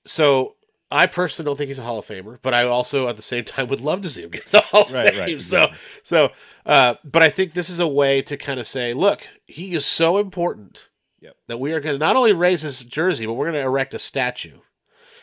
[0.05, 0.55] so
[0.91, 3.45] I personally don't think he's a Hall of Famer, but I also at the same
[3.45, 5.19] time would love to see him get the Hall of Right, Fame.
[5.21, 5.79] right, So, exactly.
[6.05, 6.33] so,
[6.65, 9.85] uh, but I think this is a way to kind of say, look, he is
[9.85, 10.89] so important
[11.27, 11.37] Yep.
[11.49, 13.95] that we are going to not only raise his jersey, but we're going to erect
[13.95, 14.59] a statue.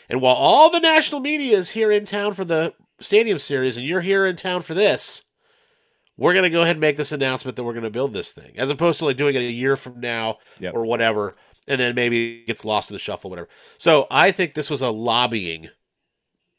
[0.10, 3.86] And while all the national media is here in town for the Stadium Series, and
[3.88, 5.24] you're here in town for this,
[6.18, 8.32] we're going to go ahead and make this announcement that we're going to build this
[8.34, 10.74] thing, as opposed to like doing it a year from now Yep.
[10.76, 11.36] or whatever,
[11.68, 13.48] and then maybe it gets lost in the shuffle, whatever.
[13.78, 15.70] So I think this was a lobbying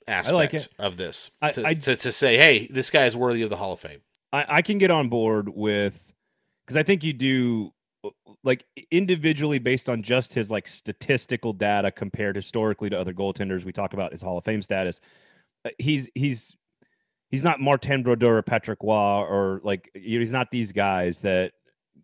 [0.09, 3.43] aspect like of this I- to, I- to, to say, hey, this guy is worthy
[3.43, 4.01] of the Hall of Fame.
[4.33, 6.13] I, I can get on board with
[6.65, 7.74] because I think you do
[8.43, 13.65] like individually based on just his like statistical data compared historically to other goaltenders.
[13.65, 15.01] We talk about his Hall of Fame status.
[15.65, 16.57] uh, He's he's
[17.31, 21.53] he's not Martin Brodeur or Patrick Roy or like he's not these guys that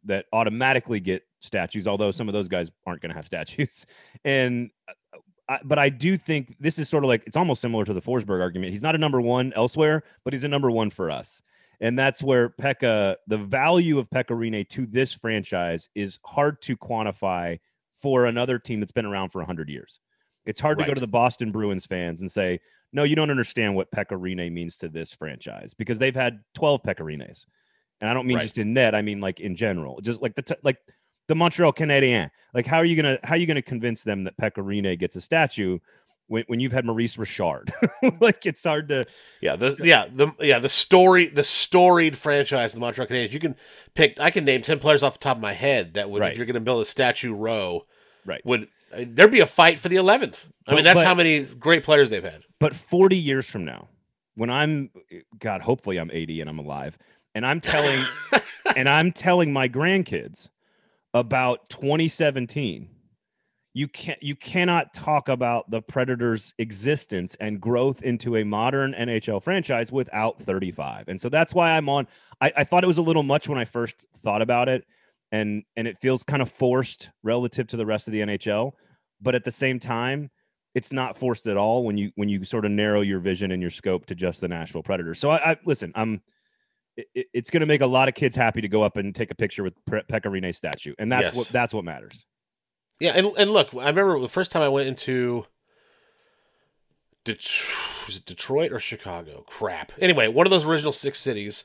[0.05, 1.87] that automatically get statues.
[1.87, 3.87] Although some of those guys aren't going to have statues,
[4.25, 4.71] and.
[4.89, 4.93] uh,
[5.49, 8.01] I, but I do think this is sort of like it's almost similar to the
[8.01, 8.71] Forsberg argument.
[8.71, 11.43] He's not a number one elsewhere, but he's a number one for us.
[11.81, 17.59] And that's where Pekka, the value of Pekka to this franchise is hard to quantify
[18.01, 19.99] for another team that's been around for 100 years.
[20.45, 22.61] It's hard to go to the Boston Bruins fans and say,
[22.93, 24.19] no, you don't understand what Pekka
[24.51, 27.45] means to this franchise because they've had 12 Pekka
[28.01, 28.43] And I don't mean Right.
[28.43, 30.01] just in net, I mean like in general.
[30.01, 30.79] Just like the t- like
[31.29, 32.31] the Montreal Canadiens.
[32.53, 35.21] Like how are you gonna how are you gonna convince them that Pekka gets a
[35.21, 35.79] statue
[36.31, 37.73] when, when you've had Maurice Richard?
[38.21, 39.05] like it's hard to
[39.41, 43.33] Yeah, the yeah the yeah the story the storied franchise, the Montreal Canadiens.
[43.33, 43.57] You can
[43.95, 44.19] pick.
[44.21, 46.33] I can name ten players off the top of my head that would, Right.
[46.33, 47.85] if you're going to build a statue row,
[48.25, 48.41] right.
[48.45, 50.47] would uh, there'd be a fight for the eleventh?
[50.67, 52.43] I But- mean, that's but- how many great players they've had.
[52.59, 53.89] But 40 years from now,
[54.35, 54.91] when I'm
[55.39, 56.97] God, hopefully I'm 80 and I'm alive,
[57.35, 57.99] and I'm telling
[58.77, 60.49] and I'm telling my grandkids
[61.13, 62.89] about 2017,
[63.73, 69.43] you can't you cannot talk about the Predators' existence and growth into a modern NHL
[69.43, 71.07] franchise without 35.
[71.09, 72.09] And so that's why I'm on.
[72.41, 74.85] I, I thought it was a little much when I first thought about it,
[75.31, 78.73] and and it feels kind of forced relative to the rest of the NHL.
[79.21, 80.31] But at the same time,
[80.75, 83.63] it's not forced at all when you when you sort of narrow your vision and
[83.63, 85.21] your scope to just the Nashville Predators.
[85.21, 85.93] So I, I listen.
[85.95, 86.23] I'm.
[86.97, 89.15] It, it- it's going to make a lot of kids happy to go up and
[89.15, 91.37] take a picture with Pe- statue, and that's Yes.
[91.37, 92.27] what that's what matters.
[93.01, 95.47] Yeah, and and look, I remember the first time I went into
[97.25, 97.65] Det-
[98.07, 99.45] was it Detroit or Chicago?
[99.49, 99.93] Crap.
[99.99, 101.65] Anyway, one of those original six cities.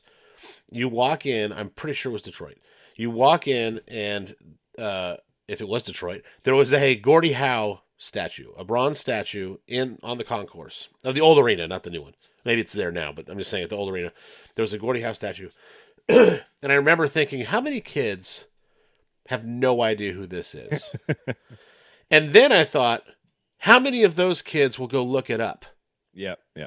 [0.70, 1.52] You walk in.
[1.52, 2.58] I'm pretty sure it was Detroit.
[2.96, 4.34] You walk in, and
[4.78, 5.16] uh,
[5.48, 10.18] if it was Detroit, there was a Gordie Howe statue, a bronze statue in on
[10.18, 12.14] the concourse of the old arena, not the new one.
[12.44, 14.12] Maybe it's there now, but I'm just saying at the old arena,
[14.54, 15.50] there was a Gordie Howe statue,
[16.08, 18.46] and I remember thinking, how many kids
[19.28, 20.94] have no idea who this is?
[22.10, 23.02] and then I thought,
[23.58, 25.64] how many of those kids will go look it up?
[26.14, 26.66] Yeah, yeah.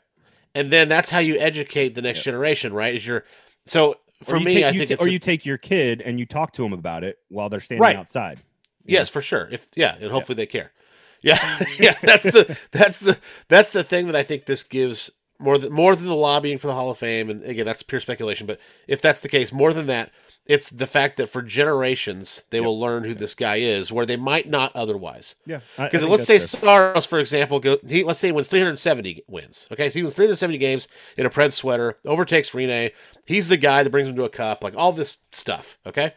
[0.55, 2.23] And then that's how you educate the next Yeah.
[2.31, 2.95] generation, right?
[2.95, 3.25] Is your
[3.65, 6.25] so for you me, take- I think it's or you take your kid and you
[6.25, 7.95] talk to them about it while they're standing Right.
[7.95, 8.39] outside.
[8.85, 9.47] Yes, for sure.
[9.51, 10.71] If yeah, and hopefully they care.
[11.21, 11.37] Yeah,
[11.77, 11.95] yeah.
[12.01, 13.19] That's the that's the
[13.49, 16.67] that's the thing that I think this gives more than more than the lobbying for
[16.67, 17.29] the Hall of Fame.
[17.29, 18.47] And again, that's pure speculation.
[18.47, 20.13] But if that's the case, more than that,
[20.49, 24.17] it's the fact that for generations they will learn who this guy is, where they
[24.17, 25.35] might not otherwise.
[25.45, 29.67] Yeah, Because let's say Saros, for example, go he let's say he wins 370 wins.
[29.71, 32.91] Okay, so he wins 370 games in a Pred sweater, overtakes Rinne.
[33.27, 35.77] He's the guy that brings him to a cup, like all this stuff.
[35.85, 36.13] Okay,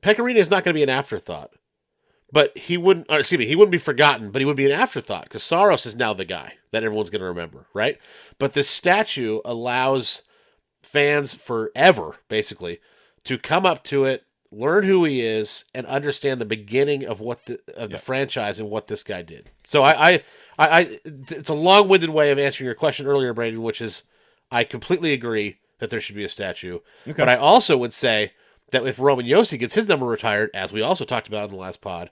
[0.00, 1.50] Pekka Rinne is not going to be an afterthought,
[2.32, 3.08] but he wouldn't.
[3.10, 5.84] Or excuse me, he wouldn't be forgotten, but he would be an afterthought because Saros
[5.84, 7.98] is now the guy that everyone's going to remember, right?
[8.38, 10.22] But this statue allows
[10.82, 12.80] fans forever, basically,
[13.30, 17.46] to come up to it, learn who he is, and understand the beginning of what
[17.46, 19.48] the of the franchise and what this guy did.
[19.64, 20.12] So I, I,
[20.58, 24.02] I, I it's a long-winded way of answering your question earlier, Braden, which is
[24.50, 27.12] I completely agree that there should be a statue, Okay.
[27.16, 28.32] but I also would say
[28.72, 31.60] that if Roman Josi gets his number retired, as we also talked about in the
[31.60, 32.10] last pod,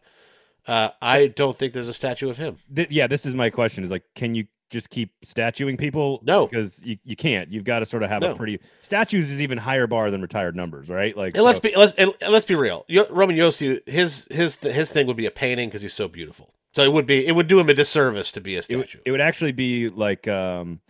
[0.68, 2.58] uh, I don't think there's a statue of him.
[2.72, 6.20] Th- yeah, this is my question: is like, can you just keep statuing people?
[6.24, 6.46] No.
[6.46, 7.50] because you, you can't.
[7.50, 8.32] You've got to sort of have No.
[8.32, 11.16] a pretty statues is even higher bar than retired numbers, right?
[11.16, 12.84] Like, And let's be let's and let's be real.
[12.88, 16.52] Yo, Roman Josi, his his his thing would be a painting because he's so beautiful.
[16.74, 18.88] So it would be it would do him a disservice to be a it, would-
[18.88, 19.00] statue.
[19.04, 20.80] it would actually be like um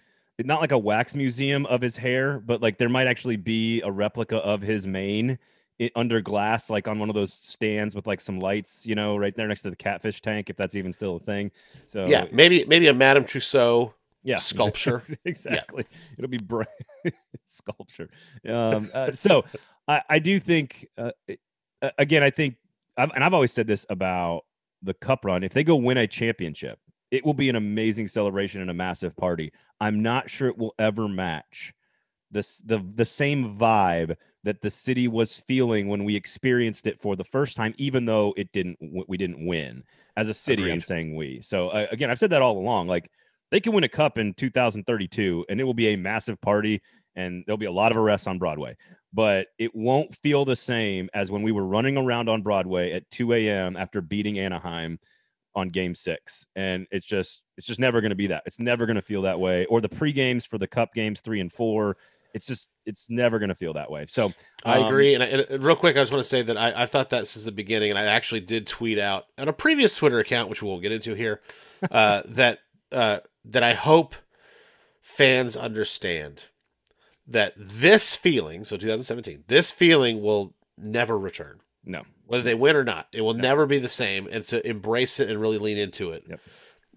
[0.41, 3.91] not like a wax museum of his hair but like there might actually be a
[3.91, 5.39] replica of his mane
[5.81, 9.17] i under glass like on one of those stands with like some lights you know
[9.17, 11.51] right there next to the catfish tank if that's even still a thing.
[11.87, 14.37] So yeah, maybe maybe a Madame Tussauds yeah.
[14.37, 15.03] sculpture.
[15.25, 15.85] exactly.
[16.17, 16.69] It'll be bright
[17.45, 18.11] sculpture.
[18.47, 19.45] Um uh, so
[19.89, 21.13] I, I do think uh,
[21.97, 22.57] again i think
[22.97, 24.45] I've, and i've always said this about
[24.83, 26.79] the cup run if they go win a championship
[27.11, 29.53] it will be an amazing celebration and a massive party.
[29.81, 31.73] I'm not sure it will ever match
[32.31, 34.17] this the the same vibe
[34.49, 38.33] that the city was feeling when we experienced it for the first time even though
[38.37, 39.85] it didn't we didn't win
[40.17, 43.11] as a city i'm saying we so uh, again i've said that all along like
[43.51, 46.81] they can win a cup in 2032 and it will be a massive party
[47.15, 48.75] and there'll be a lot of arrests on broadway
[49.13, 53.09] but it won't feel the same as when we were running around on broadway at
[53.11, 54.99] 2 a.m after beating anaheim
[55.59, 56.47] on game six.
[56.57, 58.45] And it's just it's just never gonna be that.
[58.47, 59.67] It's never gonna feel that way.
[59.67, 61.97] Or the pre-games for the cup games three and four.
[62.35, 64.07] It's just it's never gonna feel that way.
[64.09, 65.15] So um, I agree.
[65.15, 67.27] And, I, and, real quick, I just want to say that I, I thought that
[67.27, 70.63] since the beginning, and I actually did tweet out on a previous Twitter account, which
[70.63, 71.41] we'll get into here,
[71.91, 72.61] uh, that
[72.93, 74.15] uh, that I hope
[75.01, 76.47] fans understand
[77.27, 81.61] that this feeling, so 2017, this feeling will never return.
[81.85, 82.03] No.
[82.27, 83.41] Whether they win or not, it will no.
[83.41, 84.29] never be the same.
[84.31, 86.25] And so embrace it and really lean into it.
[86.29, 86.41] Yep.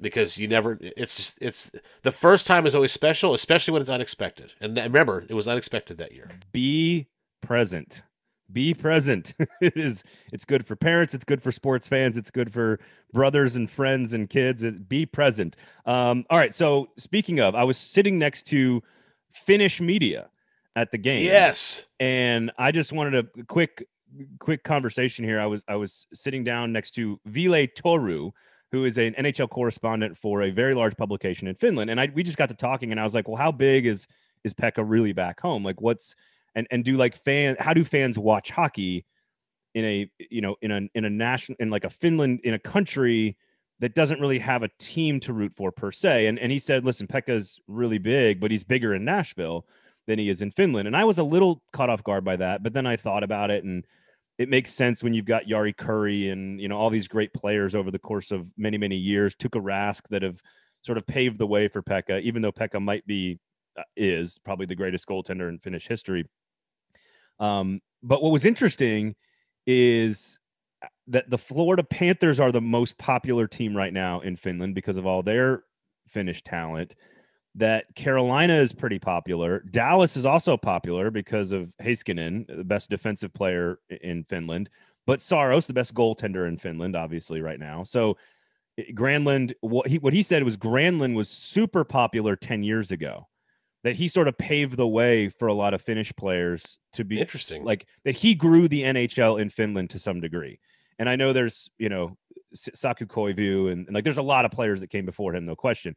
[0.01, 1.71] Because you never, it's just, it's
[2.01, 4.53] the first time is always special, especially when it's unexpected.
[4.59, 6.29] And that, remember, it was unexpected that year.
[6.51, 7.07] Be
[7.41, 8.01] present.
[8.51, 9.33] Be present.
[9.61, 11.13] it is, it's good for parents.
[11.13, 12.17] It's good for sports fans.
[12.17, 12.79] It's good for
[13.13, 14.63] brothers and friends and kids.
[14.63, 15.55] It, be present.
[15.85, 16.53] Um, all right.
[16.53, 18.81] So speaking of, I was sitting next to
[19.31, 20.29] Finnish media
[20.75, 21.23] at the game.
[21.23, 21.87] Yes.
[21.99, 23.85] And I just wanted a quick
[24.39, 25.39] quick conversation here.
[25.39, 28.31] I was I was sitting down next to Ville Toru,
[28.72, 32.24] who is an NHL correspondent for a very large publication in Finland, and I we
[32.24, 34.07] just got to talking, and I was like, well, how big is
[34.43, 35.63] is Pekka really back home?
[35.63, 36.15] Like, what's
[36.55, 39.05] and and do like fan how do fans watch hockey
[39.74, 42.59] in a you know in a in a national in like a Finland in a
[42.59, 43.38] country
[43.80, 46.28] that doesn't really have a team to root for per se.
[46.28, 49.65] And and he said, listen, Pekka's really big, but he's bigger in Nashville
[50.07, 50.88] than he is in Finland.
[50.88, 53.51] And I was a little caught off guard by that, but then I thought about
[53.51, 53.86] it and
[54.41, 57.75] it makes sense when you've got Jari Kurri and you know all these great players
[57.75, 60.41] over the course of many many years, Tuukka Rask that have
[60.81, 63.39] sort of paved the way for Pekka, even though Pekka might be
[63.77, 66.25] uh, is probably the greatest goaltender in Finnish history.
[67.39, 69.15] Um, but what was interesting
[69.67, 70.39] is
[70.83, 74.97] uh, that the Florida Panthers are the most popular team right now in Finland because
[74.97, 75.63] of all their
[76.07, 76.95] Finnish talent
[77.55, 79.59] that Carolina is pretty popular.
[79.59, 84.69] Dallas is also popular because of Heiskanen, the best defensive player in Finland,
[85.05, 87.83] but Saros, the best goaltender in Finland, obviously right now.
[87.83, 88.17] So
[88.93, 93.27] Granlund, what he what he said was Granlund was super popular ten years ago.
[93.83, 97.19] That he sort of paved the way for a lot of Finnish players to be
[97.19, 97.63] interesting.
[97.63, 100.59] Like that he grew the NHL in Finland to some degree.
[100.99, 102.15] And I know there's, you know,
[102.53, 105.55] Saku Koivu and, and like there's a lot of players that came before him, no
[105.55, 105.95] question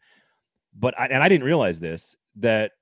[0.75, 2.73] but I, and I didn't realize this that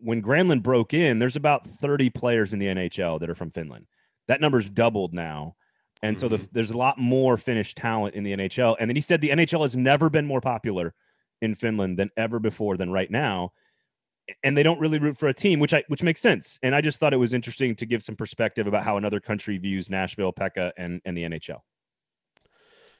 [0.00, 3.86] when Granlund broke in, there's about 30 players in the NHL that are from Finland.
[4.28, 5.56] That number's doubled now.
[6.02, 6.20] And mm-hmm.
[6.20, 6.46] so the, mm-hmm.
[6.52, 8.76] there's a lot more Finnish talent in the NHL.
[8.78, 10.94] And then he said the NHL has never been more popular
[11.40, 13.52] in Finland than ever before than right now.
[14.42, 16.58] And they don't really root for a team, which I which makes sense.
[16.62, 19.56] And I just thought it was interesting to give some perspective about how another country
[19.56, 21.60] views Nashville, Pekka, and, and the NHL.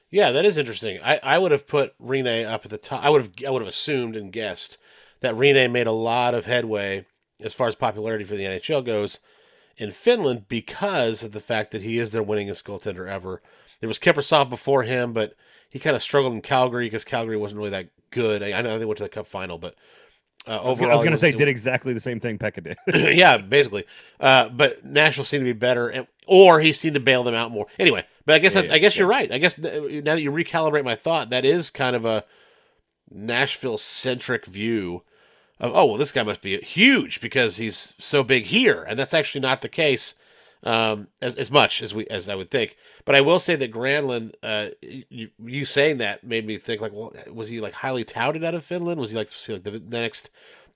[0.09, 0.99] Yeah, that is interesting.
[1.03, 3.03] I, I would have put Rinne up at the top.
[3.03, 4.77] I would have I would have assumed and guessed
[5.21, 7.05] that Rinne made a lot of headway
[7.41, 9.19] as far as popularity for the NHL goes
[9.77, 13.41] in Finland because of the fact that he is their winningest goaltender ever.
[13.79, 15.35] There was Kiprusoff before him, but
[15.69, 18.41] he kind of struggled in Calgary because Calgary wasn't really that good.
[18.41, 19.75] I, I know they went to the Cup final, but
[20.47, 23.17] uh, overall, I was going to say did exactly the same thing Pekka did.
[23.17, 23.83] yeah, basically.
[24.19, 27.51] Uh, but Nashville seemed to be better, and, or he seemed to bail them out
[27.51, 27.67] more.
[27.77, 28.99] Anyway, but I guess yeah, yeah, I guess yeah.
[28.99, 29.31] you're right.
[29.31, 32.25] I guess th- now that you recalibrate my thought, that is kind of a
[33.09, 35.03] Nashville centric view
[35.61, 39.13] of oh well, this guy must be huge because he's so big here, and that's
[39.13, 40.15] actually not the case
[40.63, 42.75] um, as as much as we as I would think.
[43.05, 46.91] But I will say that Granlund, uh, you, you saying that made me think like,
[46.91, 48.99] well, was he like highly touted out of Finland?
[48.99, 50.31] Was he like supposed to be like the, the next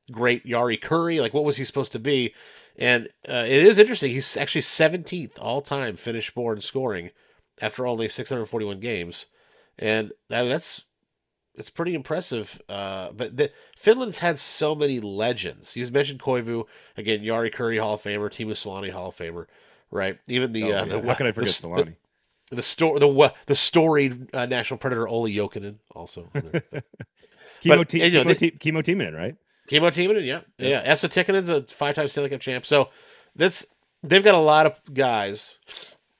[0.10, 1.20] great Jari Kurri?
[1.20, 2.34] Like, what was he supposed to be?
[2.78, 4.12] And uh, it is interesting.
[4.12, 7.12] He's actually 17th all time Finnish born scoring
[7.62, 9.28] after only 641 games,
[9.78, 10.84] and that, that's
[11.55, 12.62] it's pretty impressive.
[12.70, 15.76] Uh, but the, Finland's had so many legends.
[15.76, 16.66] You mentioned Koivu
[16.97, 19.47] again, Jari Kurri Hall of Famer, Teemu Selanne Hall of Famer
[19.91, 20.18] right?
[20.28, 20.86] Even the, oh, uh, yeah.
[20.86, 21.95] the how can I forget the, Selanne?
[22.49, 26.30] The, the story, the the storied uh, national predator Olli Jokinen also.
[27.62, 29.36] Kimmo, but, you know, Kimmo, Kimmo Timonen, right?
[29.68, 30.70] Kimmo Timonen, yeah, yeah.
[30.70, 30.82] yeah.
[30.84, 32.89] Esa Tikkanen's a five-time Stanley Cup champ, so
[33.36, 33.68] that's
[34.03, 35.57] they've got a lot of guys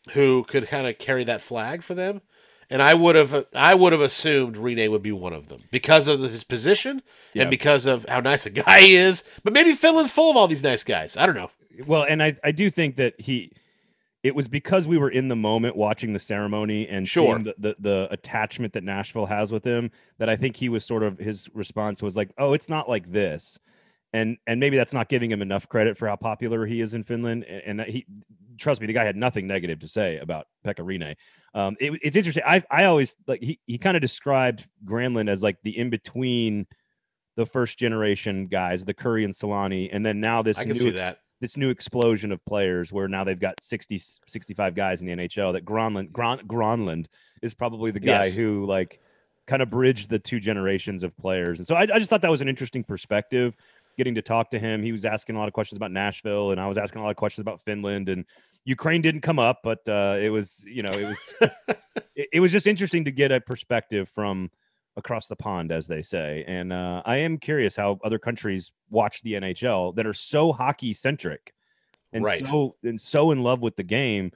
[0.10, 2.22] who could kind of carry that flag for them.
[2.70, 6.08] And I would have I would have assumed Rinne would be one of them because
[6.08, 7.02] of his position
[7.34, 7.44] yeah.
[7.44, 9.24] and because of how nice a guy he is.
[9.44, 11.18] But maybe Finland's full of all these nice guys.
[11.18, 11.52] I don't know.
[11.86, 13.52] Well, and I I do think that he
[14.24, 17.36] it was because we were in the moment watching the ceremony and sure.
[17.36, 19.90] seeing the, the, the attachment that Nashville has with him
[20.20, 23.12] that I think he was sort of his response was like, "Oh, it's not like
[23.12, 23.60] this."
[24.14, 27.04] And and maybe that's not giving him enough credit for how popular he is in
[27.04, 27.46] Finland.
[27.46, 28.06] And he,
[28.58, 31.16] trust me, the guy had nothing negative to say about Pekka Rinne.
[31.54, 32.44] Um, it, it's interesting.
[32.46, 36.68] I I always like he he kind of described Granlund as like the in between
[37.38, 40.76] the first generation guys, the Kurri and Selanne, and then now this I can new
[40.76, 45.08] see that this new explosion of players where now they've got 60 65 guys in
[45.08, 47.08] the NHL that Granlund Gron, Gronlund
[47.42, 48.36] is probably the guy yes.
[48.36, 49.00] who like
[49.48, 51.60] kind of bridged the two generations of players.
[51.60, 53.58] And so I, I just thought that was an interesting perspective.
[53.98, 56.60] Getting to talk to him, he was asking a lot of questions about Nashville, and
[56.60, 58.26] I was asking a lot of questions about Finland and
[58.66, 59.02] Ukraine.
[59.02, 61.34] Didn't come up, but uh, it was you know it was
[62.16, 64.50] it, it was just interesting to get a perspective from
[64.98, 66.44] across the pond, as they say.
[66.48, 70.94] And uh, I am curious how other countries watch the NHL that are so hockey
[70.94, 71.54] centric
[72.14, 72.46] and Right.
[72.46, 74.32] so and so in love with the game.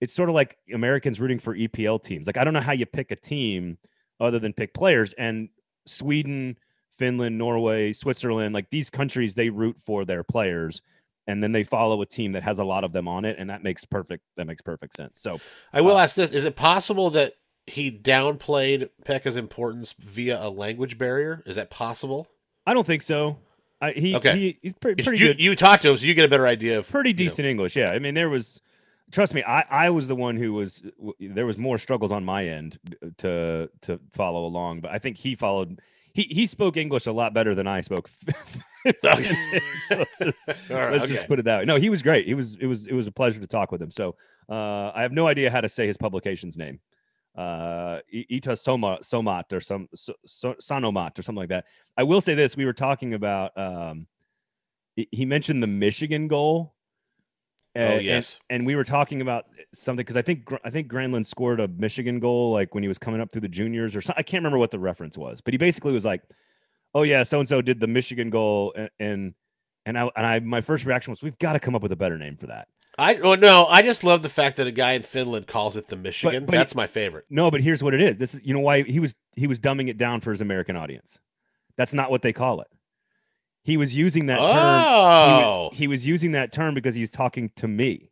[0.00, 2.26] It's sort of like Americans rooting for EPL teams.
[2.26, 3.78] Like I don't know how you pick a team
[4.18, 5.12] other than pick players.
[5.12, 5.48] And
[5.86, 6.56] Sweden,
[6.98, 10.80] Finland, Norway, Switzerland, like these countries, they root for their players.
[11.28, 13.48] And then they follow a team that has a lot of them on it, and
[13.48, 14.24] that makes perfect.
[14.36, 15.20] That makes perfect sense.
[15.20, 15.38] So
[15.72, 17.34] I will Uh, ask this: Is it possible that
[17.68, 21.42] he downplayed Pekka's importance via a language barrier?
[21.46, 22.26] Is that possible?
[22.66, 23.38] I don't think so.
[23.80, 24.36] I, he, Okay.
[24.36, 25.40] he he's pretty, pretty you, good.
[25.40, 27.46] you talk to him, so you get a better idea of pretty you know, decent
[27.46, 27.76] English.
[27.76, 28.60] Yeah, I mean there was,
[29.12, 30.82] trust me, I I was the one who was
[31.20, 35.18] there was more struggles on my end uh, to to follow along, but I think
[35.18, 35.80] he followed.
[36.14, 38.10] He he spoke English a lot better than I spoke.
[39.02, 39.22] let's
[40.18, 41.14] just, right, let's okay.
[41.14, 41.64] just put it that way.
[41.64, 42.26] No, he was great.
[42.26, 43.90] He was it was it was a pleasure to talk with him.
[43.90, 44.16] So
[44.48, 46.80] uh, I have no idea how to say his publication's name.
[47.36, 48.00] Uh,
[48.30, 51.64] Ita Soma Somat or some so, so, Sanomat or something like that.
[51.96, 53.56] I will say this: we were talking about.
[53.56, 54.06] Um,
[54.94, 56.74] he mentioned the Michigan goal.
[57.74, 58.38] Oh, and- yes.
[58.50, 62.20] and, we were talking about something because I think I think Granlund scored a Michigan
[62.20, 64.18] goal like when he was coming up through the juniors or something.
[64.20, 66.22] I can't remember what the reference was, but he basically was like,
[66.94, 69.34] "Oh yeah, so and so did the Michigan goal," and and
[69.86, 71.96] and I and I my first reaction was, "We've got to come up with a
[71.96, 72.68] better name for that."
[72.98, 75.86] I oh no, I just love the fact that a guy in Finland calls it
[75.86, 76.44] the Michigan.
[76.44, 77.24] but- That's my favorite.
[77.30, 78.18] No, but here's what it is.
[78.18, 80.76] This is you know why he was he was dumbing it down for his American
[80.76, 81.18] audience.
[81.78, 82.66] That's not what they call it.
[83.64, 84.48] He was using that term.
[84.48, 88.10] He Oh, was, he was using that term because he's talking to me.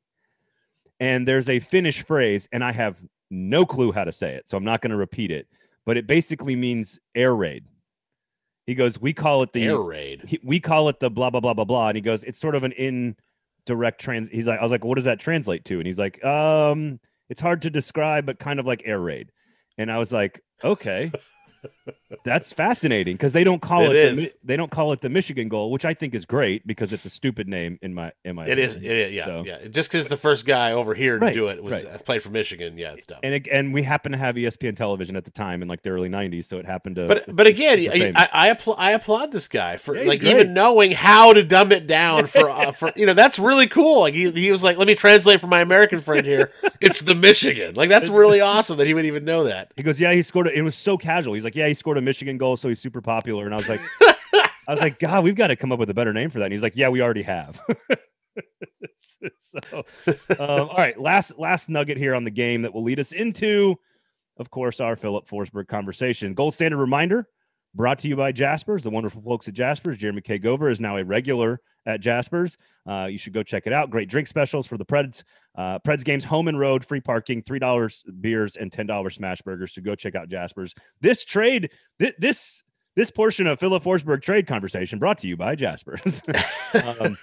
[1.00, 4.56] And there's a Finnish phrase, and I have no clue how to say it, so
[4.56, 5.48] I'm not going to repeat it.
[5.86, 7.64] But it basically means air raid.
[8.66, 10.22] He goes, "We call it the air raid.
[10.28, 12.54] he, we call it the blah blah blah blah blah." And he goes, "It's sort
[12.54, 15.86] of an indirect trans." He's like, "I was like, what does that translate to?" And
[15.86, 19.32] he's like, "Um, it's hard to describe, but kind of like air raid."
[19.78, 21.10] And I was like, "Okay."
[22.24, 25.48] That's fascinating because they don't call It it, the, they don't call it the Michigan
[25.48, 28.46] goal, which I think is great because it's a stupid name in my in my
[28.46, 28.92] It is, opinion.
[28.96, 29.58] it is, yeah, So- yeah.
[29.68, 32.04] Just because the first guy over here to Right, do it was right.
[32.04, 33.20] played for Michigan, yeah, it's dumb.
[33.22, 35.90] and it, and we happen to have ESPN television at the time in like the
[35.90, 37.06] early '90s, so it happened to.
[37.06, 38.12] But but again, I.
[38.14, 40.32] I, I, appl- I applaud this guy for Yeah, like great.
[40.32, 44.00] even knowing how to dumb it down for uh, for you know that's really cool.
[44.00, 46.50] Like he, he was like, let me translate for my American friend here.
[46.80, 47.74] It's the Michigan.
[47.76, 49.72] Like that's really awesome that he would even know that.
[49.76, 50.48] He goes, yeah, he scored.
[50.48, 51.34] A, it was so casual.
[51.34, 53.44] He's like, yeah, he scored a Michigan goal, so he's super popular.
[53.44, 53.80] And I was like,
[54.68, 56.46] I was like, God, we've got to come up with a better name for that.
[56.46, 57.60] And he's like, yeah, we already have.
[59.38, 59.84] so,
[60.38, 63.76] um, all right, last last nugget here on the game that will lead us into,
[64.38, 66.34] of course, our Filip Forsberg conversation.
[66.34, 67.26] Gold standard reminder.
[67.72, 69.98] Brought to you by Jaspers, the wonderful folks at Jaspers.
[69.98, 70.40] Jeremy K.
[70.40, 72.56] Gover is now a regular at Jaspers.
[72.88, 73.90] Uh, you should go check it out.
[73.90, 75.22] Great drink specials for the Preds.
[75.56, 79.42] Uh, Preds games, home and road, free parking, three dollars beers and ten dollars smash
[79.42, 79.74] burgers.
[79.74, 80.74] So go check out Jaspers.
[81.00, 82.62] This trade, thi- this
[82.96, 86.22] this portion of Filip Forsberg trade conversation brought to you by Jaspers.
[87.00, 87.16] um,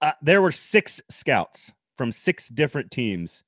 [0.00, 3.42] uh, there were six scouts from six different teams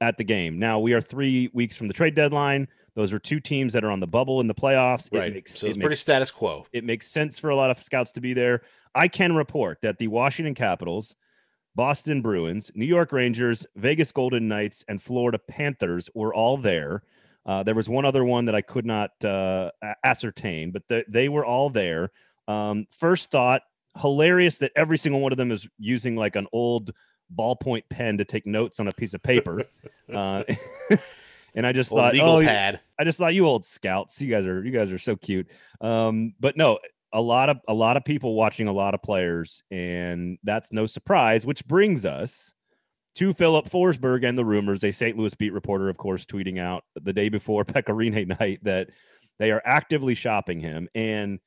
[0.00, 0.58] at the game.
[0.58, 2.68] Now we are three weeks from the trade deadline.
[2.94, 5.08] Those are two teams that are on the bubble in the playoffs.
[5.12, 5.32] It Right.
[5.34, 6.66] makes, so it it's pretty makes status quo.
[6.72, 8.62] it makes sense for a lot of scouts to be there.
[8.94, 11.16] I can report that the Washington Capitals,
[11.74, 17.02] Boston Bruins, New York Rangers, Vegas Golden Knights, and Florida Panthers were all there.
[17.46, 19.70] Uh, there was one other one that I could not uh,
[20.04, 22.12] ascertain, but the, they were all there.
[22.46, 23.62] Um, first thought,
[23.98, 26.92] hilarious that every single one of them is using like an old
[27.34, 29.64] ballpoint pen to take notes on a piece of paper.
[30.14, 30.44] uh,
[31.54, 32.80] and I just Old thought, legal oh, pad.
[32.98, 35.48] I just thought you old scouts, you guys are you guys are so cute.
[35.80, 36.78] Um, but no,
[37.12, 40.86] a lot of a lot of people watching a lot of players, and that's no
[40.86, 41.44] surprise.
[41.44, 42.54] Which brings us
[43.16, 44.84] to Filip Forsberg and the rumors.
[44.84, 45.16] A St.
[45.16, 48.88] Louis beat reporter, of course, tweeting out the day before Pekka Rinne night that
[49.38, 51.38] they are actively shopping him, and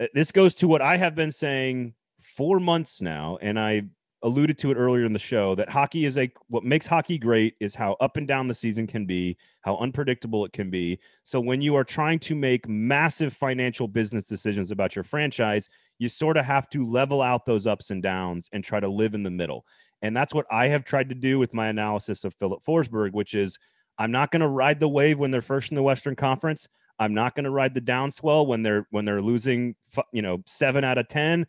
[0.00, 3.84] uh, this goes to what I have been saying for months now, and I
[4.26, 7.54] alluded to it earlier in the show that hockey is a what makes hockey great
[7.60, 10.98] is how up and down the season can be, how unpredictable it can be.
[11.22, 15.68] So when you are trying to make massive financial business decisions about your franchise,
[15.98, 19.14] you sort of have to level out those ups and downs and try to live
[19.14, 19.64] in the middle.
[20.02, 23.32] And that's what I have tried to do with my analysis of Filip Forsberg, which
[23.32, 23.58] is
[23.96, 26.66] I'm not going to ride the wave when they're first in the Western Conference.
[26.98, 29.76] I'm not going to ride the downswell when they're when they're losing,
[30.12, 31.46] you know, 7 out of 10.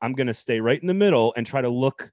[0.00, 2.10] I'm going to stay right in the middle and try to look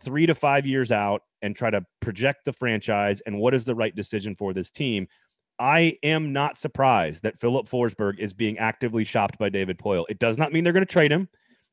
[0.00, 3.74] three to five years out and try to project the franchise and what is the
[3.74, 5.06] right decision for this team.
[5.58, 10.04] I am not surprised that Filip Forsberg is being actively shopped by David Poile.
[10.08, 11.28] It does not mean they're going to trade him.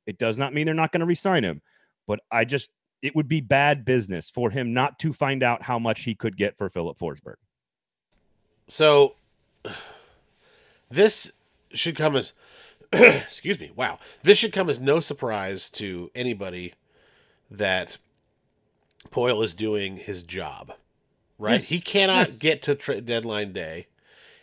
[0.05, 1.61] It does not mean they're not going to resign him.
[2.07, 2.69] But I just,
[3.01, 6.37] it would be bad business for him not to find out how much he could
[6.37, 7.35] get for Filip Forsberg.
[8.67, 9.15] So
[10.89, 11.31] this
[11.73, 12.33] should come as
[13.23, 13.71] excuse me.
[13.75, 13.99] Wow.
[14.23, 16.73] This should come as no surprise to anybody
[17.51, 17.97] that
[19.09, 20.73] Poile is doing his job.
[21.39, 21.59] Right?
[21.61, 21.63] Yes.
[21.65, 22.37] He cannot Yes.
[22.37, 23.87] get to tra- deadline day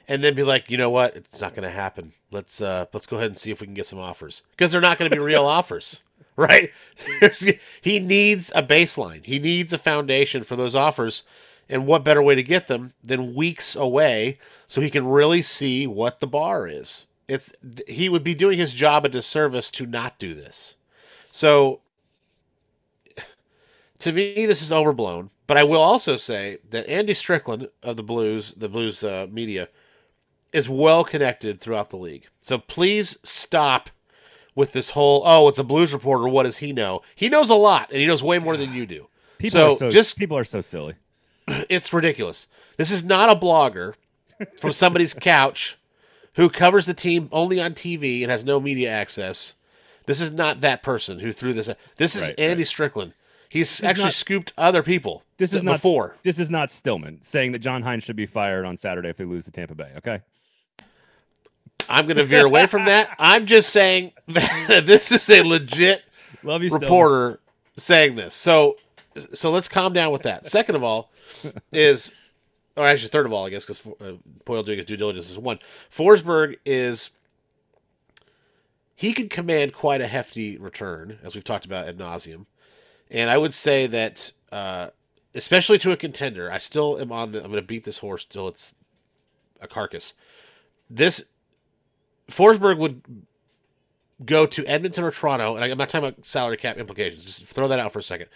[0.09, 1.17] and then be like, "You know what?
[1.17, 2.13] It's not going to happen.
[2.31, 4.81] Let's uh let's go ahead and see if we can get some offers." Because they're
[4.81, 6.01] not going to be real offers.
[6.37, 6.71] Right?
[7.83, 9.25] He needs a baseline.
[9.25, 11.23] He needs a foundation for those offers.
[11.69, 15.87] And what better way to get them than weeks away so he can really see
[15.87, 17.07] what the bar is?
[17.31, 17.53] It's
[17.87, 20.75] he would be doing his job a disservice to not do this.
[21.31, 21.81] So
[24.01, 28.03] to me this is overblown, but I will also say that Andy Strickland of the
[28.03, 29.69] Blues, the Blues uh, media
[30.53, 32.27] is well connected throughout the league.
[32.41, 33.91] So please stop
[34.57, 37.03] with this whole oh, it's a Blues reporter, what does he know?
[37.15, 39.07] He knows a lot and he knows way more than you do.
[39.39, 40.95] People so, are so just people are so silly.
[41.47, 42.49] it's ridiculous.
[42.77, 43.95] This is not a blogger
[44.59, 45.77] from somebody's couch
[46.35, 49.55] who covers the team only on TV and has no media access.
[50.07, 51.71] This is not that person who threw this.
[51.97, 53.13] This is Right, Andy Strickland.
[53.49, 55.25] He's actually not- scooped other people.
[55.39, 56.17] This is th- not before.
[56.23, 59.25] This is not Stillman saying that John Hynes should be fired on Saturday if they
[59.25, 59.91] lose to Tampa Bay.
[59.99, 60.21] Okay.
[61.89, 63.15] I'm going to veer away from that.
[63.19, 66.03] I'm just saying that this is a legit
[66.43, 66.87] Love you, Stillman.
[66.87, 67.41] reporter
[67.77, 68.35] saying this.
[68.35, 68.77] So,
[69.33, 70.47] so let's calm down with that.
[70.47, 71.11] Second of all,
[71.73, 72.15] is
[72.77, 75.39] or actually third of all, I guess, because uh, Poile doing his due diligence is
[75.39, 75.59] one.
[75.91, 77.11] Forsberg is
[78.95, 82.47] he could command quite a hefty return, as we've talked about ad nauseum,
[83.11, 84.89] and I would say that, uh,
[85.35, 87.39] especially to a contender, I still am on the.
[87.39, 88.75] I'm going to beat this horse till it's
[89.61, 90.15] a carcass.
[90.89, 91.31] This
[92.29, 93.03] Forsberg would
[94.25, 97.25] go to Edmonton or Toronto, and I'm not talking about salary cap implications.
[97.25, 98.29] Just throw that out for a second.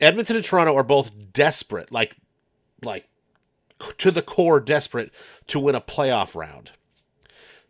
[0.00, 2.16] Edmonton and Toronto are both desperate, like,
[2.82, 3.08] like
[3.98, 5.10] to the core, desperate
[5.48, 6.72] to win a playoff round.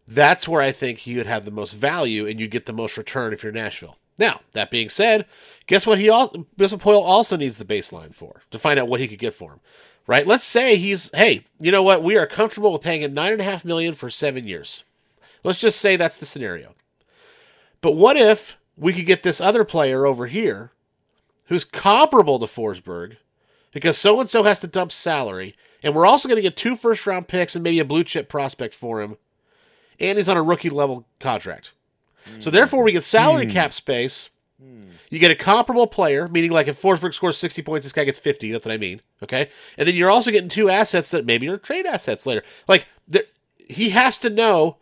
[0.07, 3.33] That's where I think you'd have the most value, and you'd get the most return
[3.33, 3.97] if you're Nashville.
[4.19, 5.27] Now, that being said,
[5.67, 5.99] guess what?
[5.99, 9.19] He also, guess Poile also needs the baseline for to find out what he could
[9.19, 9.61] get for him,
[10.07, 10.27] right?
[10.27, 12.03] Let's say he's, hey, you know what?
[12.03, 14.85] We are comfortable with paying him nine and a half million for seven years.
[15.43, 16.75] Let's just say that's the scenario.
[17.81, 20.73] But what if we could get this other player over here
[21.47, 23.17] who's comparable to Forsberg
[23.73, 26.75] because so and so has to dump salary, and we're also going to get two
[26.75, 29.17] first round picks and maybe a blue chip prospect for him,
[30.01, 31.73] and he's on a rookie level contract.
[32.41, 33.53] So therefore, we get salary Hmm.
[33.53, 34.31] cap space.
[35.11, 38.19] You get a comparable player, meaning like if Forsberg scores 60 points, this guy gets
[38.19, 38.51] 50.
[38.51, 39.01] That's what I mean.
[39.23, 39.49] Okay.
[39.79, 42.43] And then you're also getting two assets that maybe are trade assets later.
[42.67, 43.23] Like, there,
[43.69, 44.79] he has to know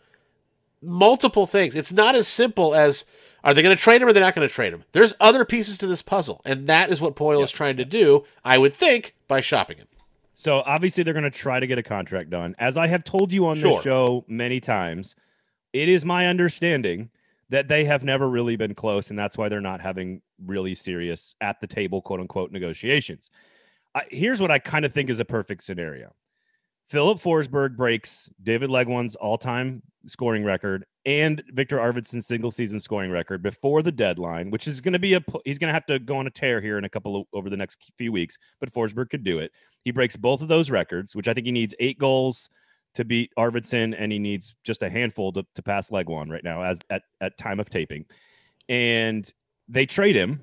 [0.80, 1.74] multiple things.
[1.74, 3.04] It's not as simple as
[3.44, 4.84] are they going to trade him or they're not going to trade him.
[4.92, 8.24] There's other pieces to this puzzle, and that is what Poile is trying to do.
[8.44, 9.88] I would think by shopping him.
[10.34, 12.54] So obviously they're going to try to get a contract done.
[12.58, 13.72] As I have told you on Sure.
[13.72, 15.14] this show many times,
[15.72, 17.10] it is my understanding
[17.50, 21.34] that they have never really been close, and that's why they're not having really serious
[21.42, 23.30] at the table, quote unquote, negotiations.
[23.94, 26.14] I, here's what I kind of think is a perfect scenario.
[26.88, 33.42] Philip Forsberg breaks David Legwand's all-time scoring record and Viktor Arvidsson's single season scoring record
[33.42, 36.16] before the deadline, which is going to be a he's going to have to go
[36.16, 39.10] on a tear here in a couple of over the next few weeks, but Forsberg
[39.10, 39.52] could do it.
[39.84, 42.48] He breaks both of those records, which I think he needs eight goals
[42.94, 46.62] to beat Arvidsson, and he needs just a handful to, to pass Legwand right now
[46.62, 48.04] as at, at time of taping.
[48.68, 49.30] And
[49.68, 50.42] they trade him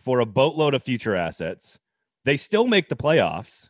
[0.00, 1.78] for a boatload of future assets.
[2.24, 3.68] They still make the playoffs.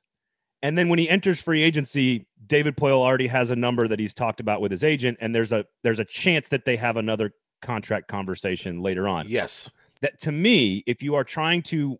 [0.62, 4.14] And then when he enters free agency, David Poile already has a number that he's
[4.14, 7.34] talked about with his agent, and there's a there's a chance that they have another
[7.60, 9.70] contract conversation later on Yes.
[10.00, 11.98] that to me, if you are trying to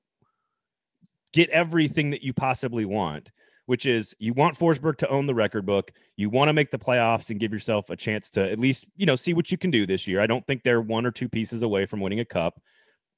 [1.32, 3.30] get everything that you possibly want,
[3.66, 6.78] which is you want Forsberg to own the record book, you want to make the
[6.78, 9.70] playoffs and give yourself a chance to at least, you know, see what you can
[9.70, 10.20] do this year.
[10.20, 12.60] I don't think they're one or two pieces away from winning a cup.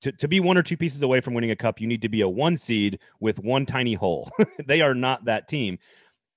[0.04, 2.10] To, to be one or two pieces away from winning a cup, you need to
[2.10, 4.30] be a one seed with one tiny hole.
[4.66, 5.78] they are not that team.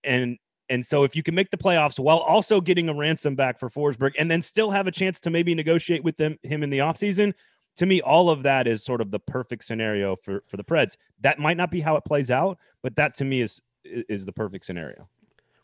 [0.05, 0.37] And
[0.69, 3.69] and so if you can make the playoffs while also getting a ransom back for
[3.69, 6.79] Forsberg and then still have a chance to maybe negotiate with them him in the
[6.79, 7.33] offseason,
[7.75, 10.95] to me, all of that is sort of the perfect scenario for for the Preds.
[11.19, 14.31] That might not be how it plays out, but that to me is is the
[14.31, 15.09] perfect scenario.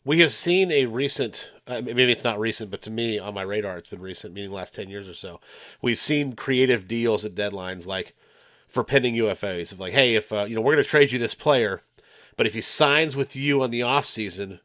[0.04, 3.42] We have seen a recent, uh, maybe it's not recent, but to me on my
[3.42, 5.40] radar, it's been recent, meaning the last 10 years or so.
[5.80, 8.14] We've seen creative deals at deadlines like
[8.68, 11.18] for pending UFAs of like, hey, if, uh, you know, we're going to trade you
[11.18, 11.80] this player,
[12.36, 14.60] but if he signs with you on the offseason,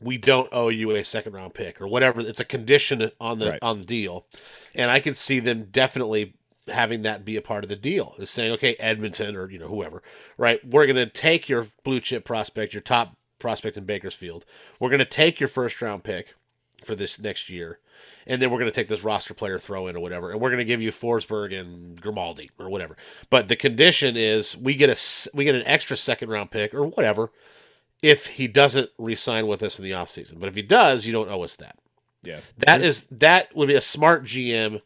[0.00, 2.20] we don't owe you a second round pick or whatever.
[2.20, 3.58] It's a condition on the Right.
[3.60, 4.26] on the deal,
[4.74, 6.34] and I can see them definitely
[6.68, 8.14] having that be a part of the deal.
[8.18, 10.02] Is saying, okay, Edmonton or you know whoever,
[10.36, 10.64] right?
[10.64, 14.44] We're going to take your blue chip prospect, your top prospect in Bakersfield.
[14.78, 16.34] We're going to take your first round pick
[16.84, 17.80] for this next year,
[18.26, 20.50] and then we're going to take this roster player throw in or whatever, and we're
[20.50, 22.96] going to give you Forsberg and Grimaldi or whatever.
[23.30, 26.84] But the condition is we get a we get an extra second round pick or
[26.84, 27.32] whatever
[28.02, 30.38] if he doesn't re-sign with us in the offseason.
[30.38, 31.78] But if he does, you don't owe us that.
[32.22, 32.40] Yeah.
[32.58, 34.82] That is that would be a smart GM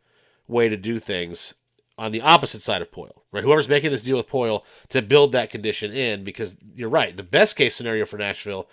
[0.49, 1.55] way to do things
[1.99, 3.45] on the opposite side of Poile, right?
[3.45, 7.17] Whoever's making this deal with Poile to build that condition in, because you're right.
[7.17, 8.69] The best case scenario for Nashville,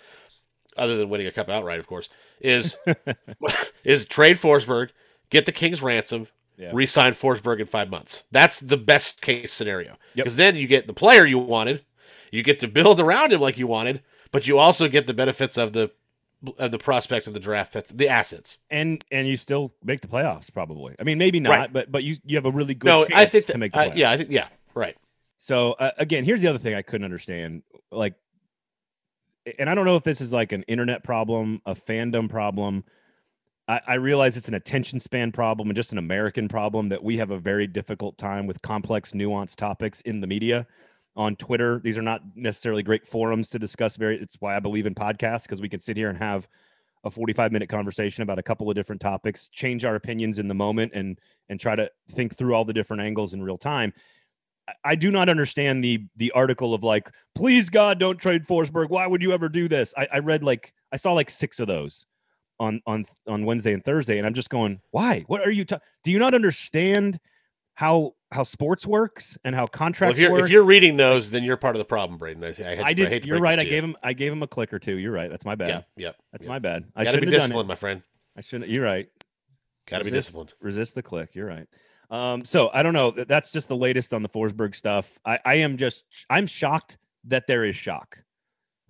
[0.76, 2.08] other than winning a cup outright, of course,
[2.40, 2.76] is
[3.84, 4.90] is trade Forsberg,
[5.30, 6.70] get the King's ransom, Yeah.
[6.72, 8.24] re-sign Forsberg in five months.
[8.32, 9.90] That's the best case scenario.
[9.90, 9.98] Yep.
[10.14, 11.84] Because then you get the player you wanted,
[12.30, 14.02] you get to build around him like you wanted,
[14.32, 15.90] but you also get the benefits of the
[16.58, 18.58] of the prospect of the draft picks, the assets.
[18.70, 20.94] and and you still make the playoffs probably.
[20.98, 21.72] I mean, maybe not, Right.
[21.72, 23.72] but but you you have a really good no, chance I think to that, make
[23.72, 23.96] the I- playoffs.
[23.96, 24.96] yeah, I think yeah, right.
[25.38, 27.62] So uh, again, here's the other thing I couldn't understand.
[27.90, 28.14] Like,
[29.58, 32.84] and I don't know if this is like an internet problem, a fandom problem.
[33.68, 37.18] I, I realize it's an attention span problem and just an American problem that we
[37.18, 40.66] have a very difficult time with complex, nuanced topics in the media.
[41.16, 43.96] On Twitter, these are not necessarily great forums to discuss.
[43.96, 46.48] Very, it's why I believe in podcasts because we can sit here and have
[47.04, 50.54] a 45 minute conversation about a couple of different topics, change our opinions in the
[50.54, 53.92] moment, and and try to think through all the different angles in real time.
[54.84, 58.90] I- do not understand the the article of like, please God, don't trade Forsberg.
[58.90, 59.92] Why would you ever do this?
[59.96, 62.06] I, I read like I saw like six of those
[62.60, 65.24] on on on Wednesday and Thursday, and I'm just going, why?
[65.26, 65.64] What are you?
[65.64, 67.18] Ta- do you not understand
[67.74, 70.44] how how sports works and how Well, contracts if you're work?
[70.44, 72.44] if you're reading those, then you're part of the problem, Braden.
[72.44, 73.08] I, I, had, I did.
[73.08, 73.58] hate you're right.
[73.58, 73.96] I gave him.
[74.02, 74.96] I gave him a click or two.
[74.96, 75.30] You're right.
[75.30, 75.68] That's my bad.
[75.96, 76.12] Yeah, yeah.
[76.32, 76.84] That's my bad.
[76.94, 77.68] I to be disciplined, it.
[77.68, 78.02] my friend.
[78.36, 78.70] I shouldn't.
[78.70, 79.08] You're right.
[79.86, 80.54] Got to be disciplined.
[80.60, 81.34] Resist the click.
[81.34, 81.66] You're right.
[82.10, 83.10] Um, so I don't know.
[83.10, 85.18] That's just the latest on the Forsberg stuff.
[85.24, 88.18] I, I am just I'm shocked that there is shock.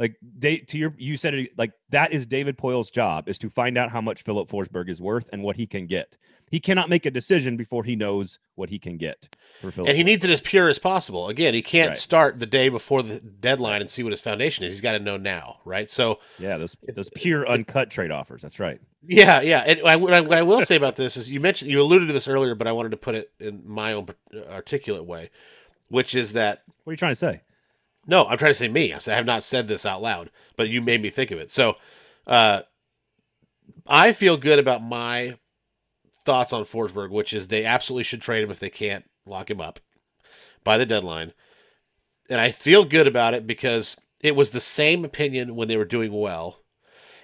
[0.01, 3.51] Like da- to your you said it like that is David Poile's job is to
[3.51, 6.17] find out how much Filip Forsberg is worth and what he can get.
[6.51, 9.29] He cannot make a decision before he knows what he can get
[9.61, 9.89] for Filip.
[9.91, 11.29] And he needs it as pure as possible.
[11.29, 11.97] Again, he can't Right.
[11.97, 14.73] start the day before the deadline and see what his foundation is.
[14.73, 15.89] He's got to know now, right?
[15.89, 18.43] So, yeah, those those pure uncut trade offers.
[18.43, 18.81] That's right.
[19.07, 19.61] yeah, yeah.
[19.67, 22.09] And I, what, I, what I will say about this is you mentioned, you alluded
[22.09, 25.31] to this earlier, but I wanted to put it in my own uh, articulate way,
[25.89, 27.43] which is that What are you trying to say?
[28.07, 28.93] No, I'm trying to say me.
[28.95, 31.51] I have not said this out loud, but you made me think of it.
[31.51, 31.77] So,
[32.27, 32.63] uh,
[33.87, 35.37] I feel good about my
[36.25, 39.61] thoughts on Forsberg, which is they absolutely should trade him if they can't lock him
[39.61, 39.81] up
[40.65, 41.33] by the deadline.
[42.29, 45.85] And I feel good about it because it was the same opinion when they were
[45.85, 46.59] doing well,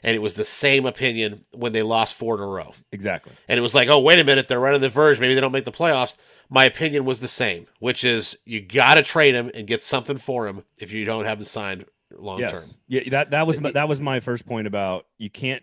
[0.03, 2.75] and it was the same opinion when they lost four in a row.
[2.93, 3.33] Exactly.
[3.49, 5.21] And it was like, oh, wait a minute, they're right on the verge.
[5.21, 6.17] Maybe they don't make the playoffs.
[6.49, 10.17] My opinion was the same, which is you got to trade him and get something
[10.17, 11.85] for him if you don't have him signed
[12.17, 12.51] long term.
[12.53, 12.75] Yes.
[12.89, 15.63] Yeah, that that was It- my- that was my first point about you can't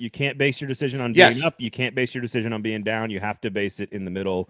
[0.00, 1.44] you can't base your decision on being Yes.
[1.44, 1.54] up.
[1.58, 3.10] You can't base your decision on being down.
[3.10, 4.48] You have to base it in the middle.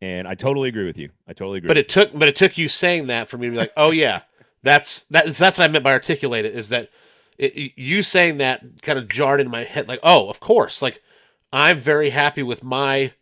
[0.00, 1.10] And I totally agree with you.
[1.28, 1.68] I totally agree.
[1.68, 3.90] But it took, but it took you saying that for me to be like, oh
[3.92, 4.22] yeah,
[4.62, 6.90] that's that's that's what I meant by articulate it is that
[7.38, 11.00] it, you saying that kind of jarred in my head, like, oh, of course, like
[11.52, 13.12] I'm very happy with my,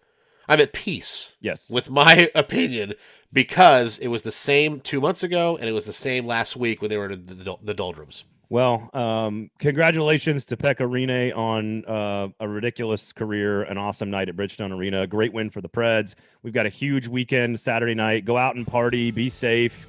[0.49, 1.69] I'm at peace yes.
[1.71, 2.95] with my opinion
[3.33, 6.81] because it was the same two months ago and it was the same last week
[6.81, 8.25] when they were in the, the, doldrums.
[8.49, 14.37] Well, um, congratulations to Pekka Rinne on uh, a ridiculous career, an awesome night at
[14.37, 15.03] Bridgestone Arena.
[15.03, 16.15] A great win for the Preds.
[16.45, 18.25] We've got a huge weekend Saturday night.
[18.25, 19.89] Go out and party, be safe,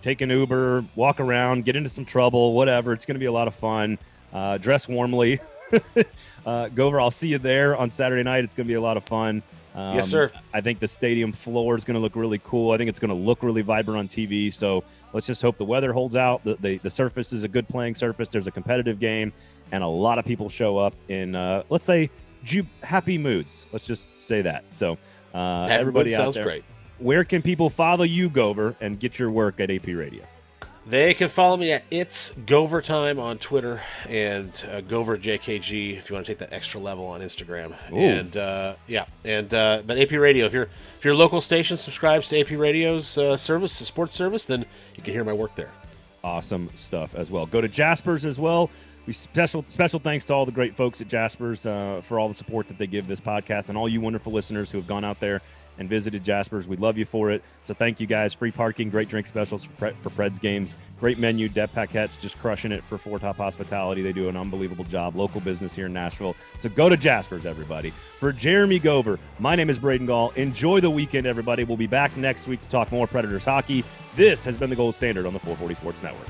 [0.00, 2.94] take an Uber, walk around, get into some trouble, whatever.
[2.94, 3.98] It's going to be a lot of fun.
[4.32, 5.38] Uh, dress warmly.
[6.46, 6.98] uh, go over.
[7.00, 8.44] I'll see you there on Saturday night.
[8.44, 9.42] It's going to be a lot of fun.
[9.78, 10.30] Um, Yes, sir.
[10.52, 12.72] I think the stadium floor is going to look really cool.
[12.72, 14.52] I think it's going to look really vibrant on TV.
[14.52, 16.42] So let's just hope the weather holds out.
[16.44, 18.28] The, the, the surface is a good playing surface.
[18.28, 19.32] There's a competitive game,
[19.70, 22.10] and a lot of people show up in, uh, let's say,
[22.44, 23.66] ju- happy moods.
[23.72, 24.64] Let's just say that.
[24.72, 24.98] So,
[25.34, 26.64] uh, everybody out sounds there, great.
[26.98, 30.24] where can people follow you, Gover, and get your work at AP Radio?
[30.88, 36.08] They can follow me at It's Gover Time on Twitter and uh, Gover JKG if
[36.08, 37.74] you want to take that extra level on Instagram.
[37.92, 37.96] Ooh.
[37.96, 42.28] And uh, yeah, and uh, but AP Radio if your if your local station subscribes
[42.28, 44.64] to AP Radio's uh, service, sports service, then
[44.96, 45.72] you can hear my work there.
[46.24, 47.44] awesome stuff as well.
[47.44, 48.70] Go to Jaspers as well.
[49.04, 52.34] We special special thanks to all the great folks at Jaspers uh, for all the
[52.34, 55.20] support that they give this podcast and all you wonderful listeners who have gone out
[55.20, 55.42] there
[55.78, 56.66] and visited Jaspers.
[56.66, 57.42] We love you for it.
[57.62, 58.34] So thank you guys.
[58.34, 61.48] Free parking, great drink specials for, for Preds games, great menu.
[61.48, 64.02] Deb Paquette's just crushing it for Four Top Hospitality.
[64.02, 65.16] They do an unbelievable job.
[65.16, 66.36] Local business here in Nashville.
[66.58, 67.92] So go to Jaspers, everybody.
[68.18, 70.30] For Jeremy Gover, my name is Braden Gall.
[70.30, 71.64] Enjoy the weekend, everybody.
[71.64, 73.84] We'll be back next week to talk more Predators hockey.
[74.16, 76.26] This has been the gold standard on the 440 Sports Network.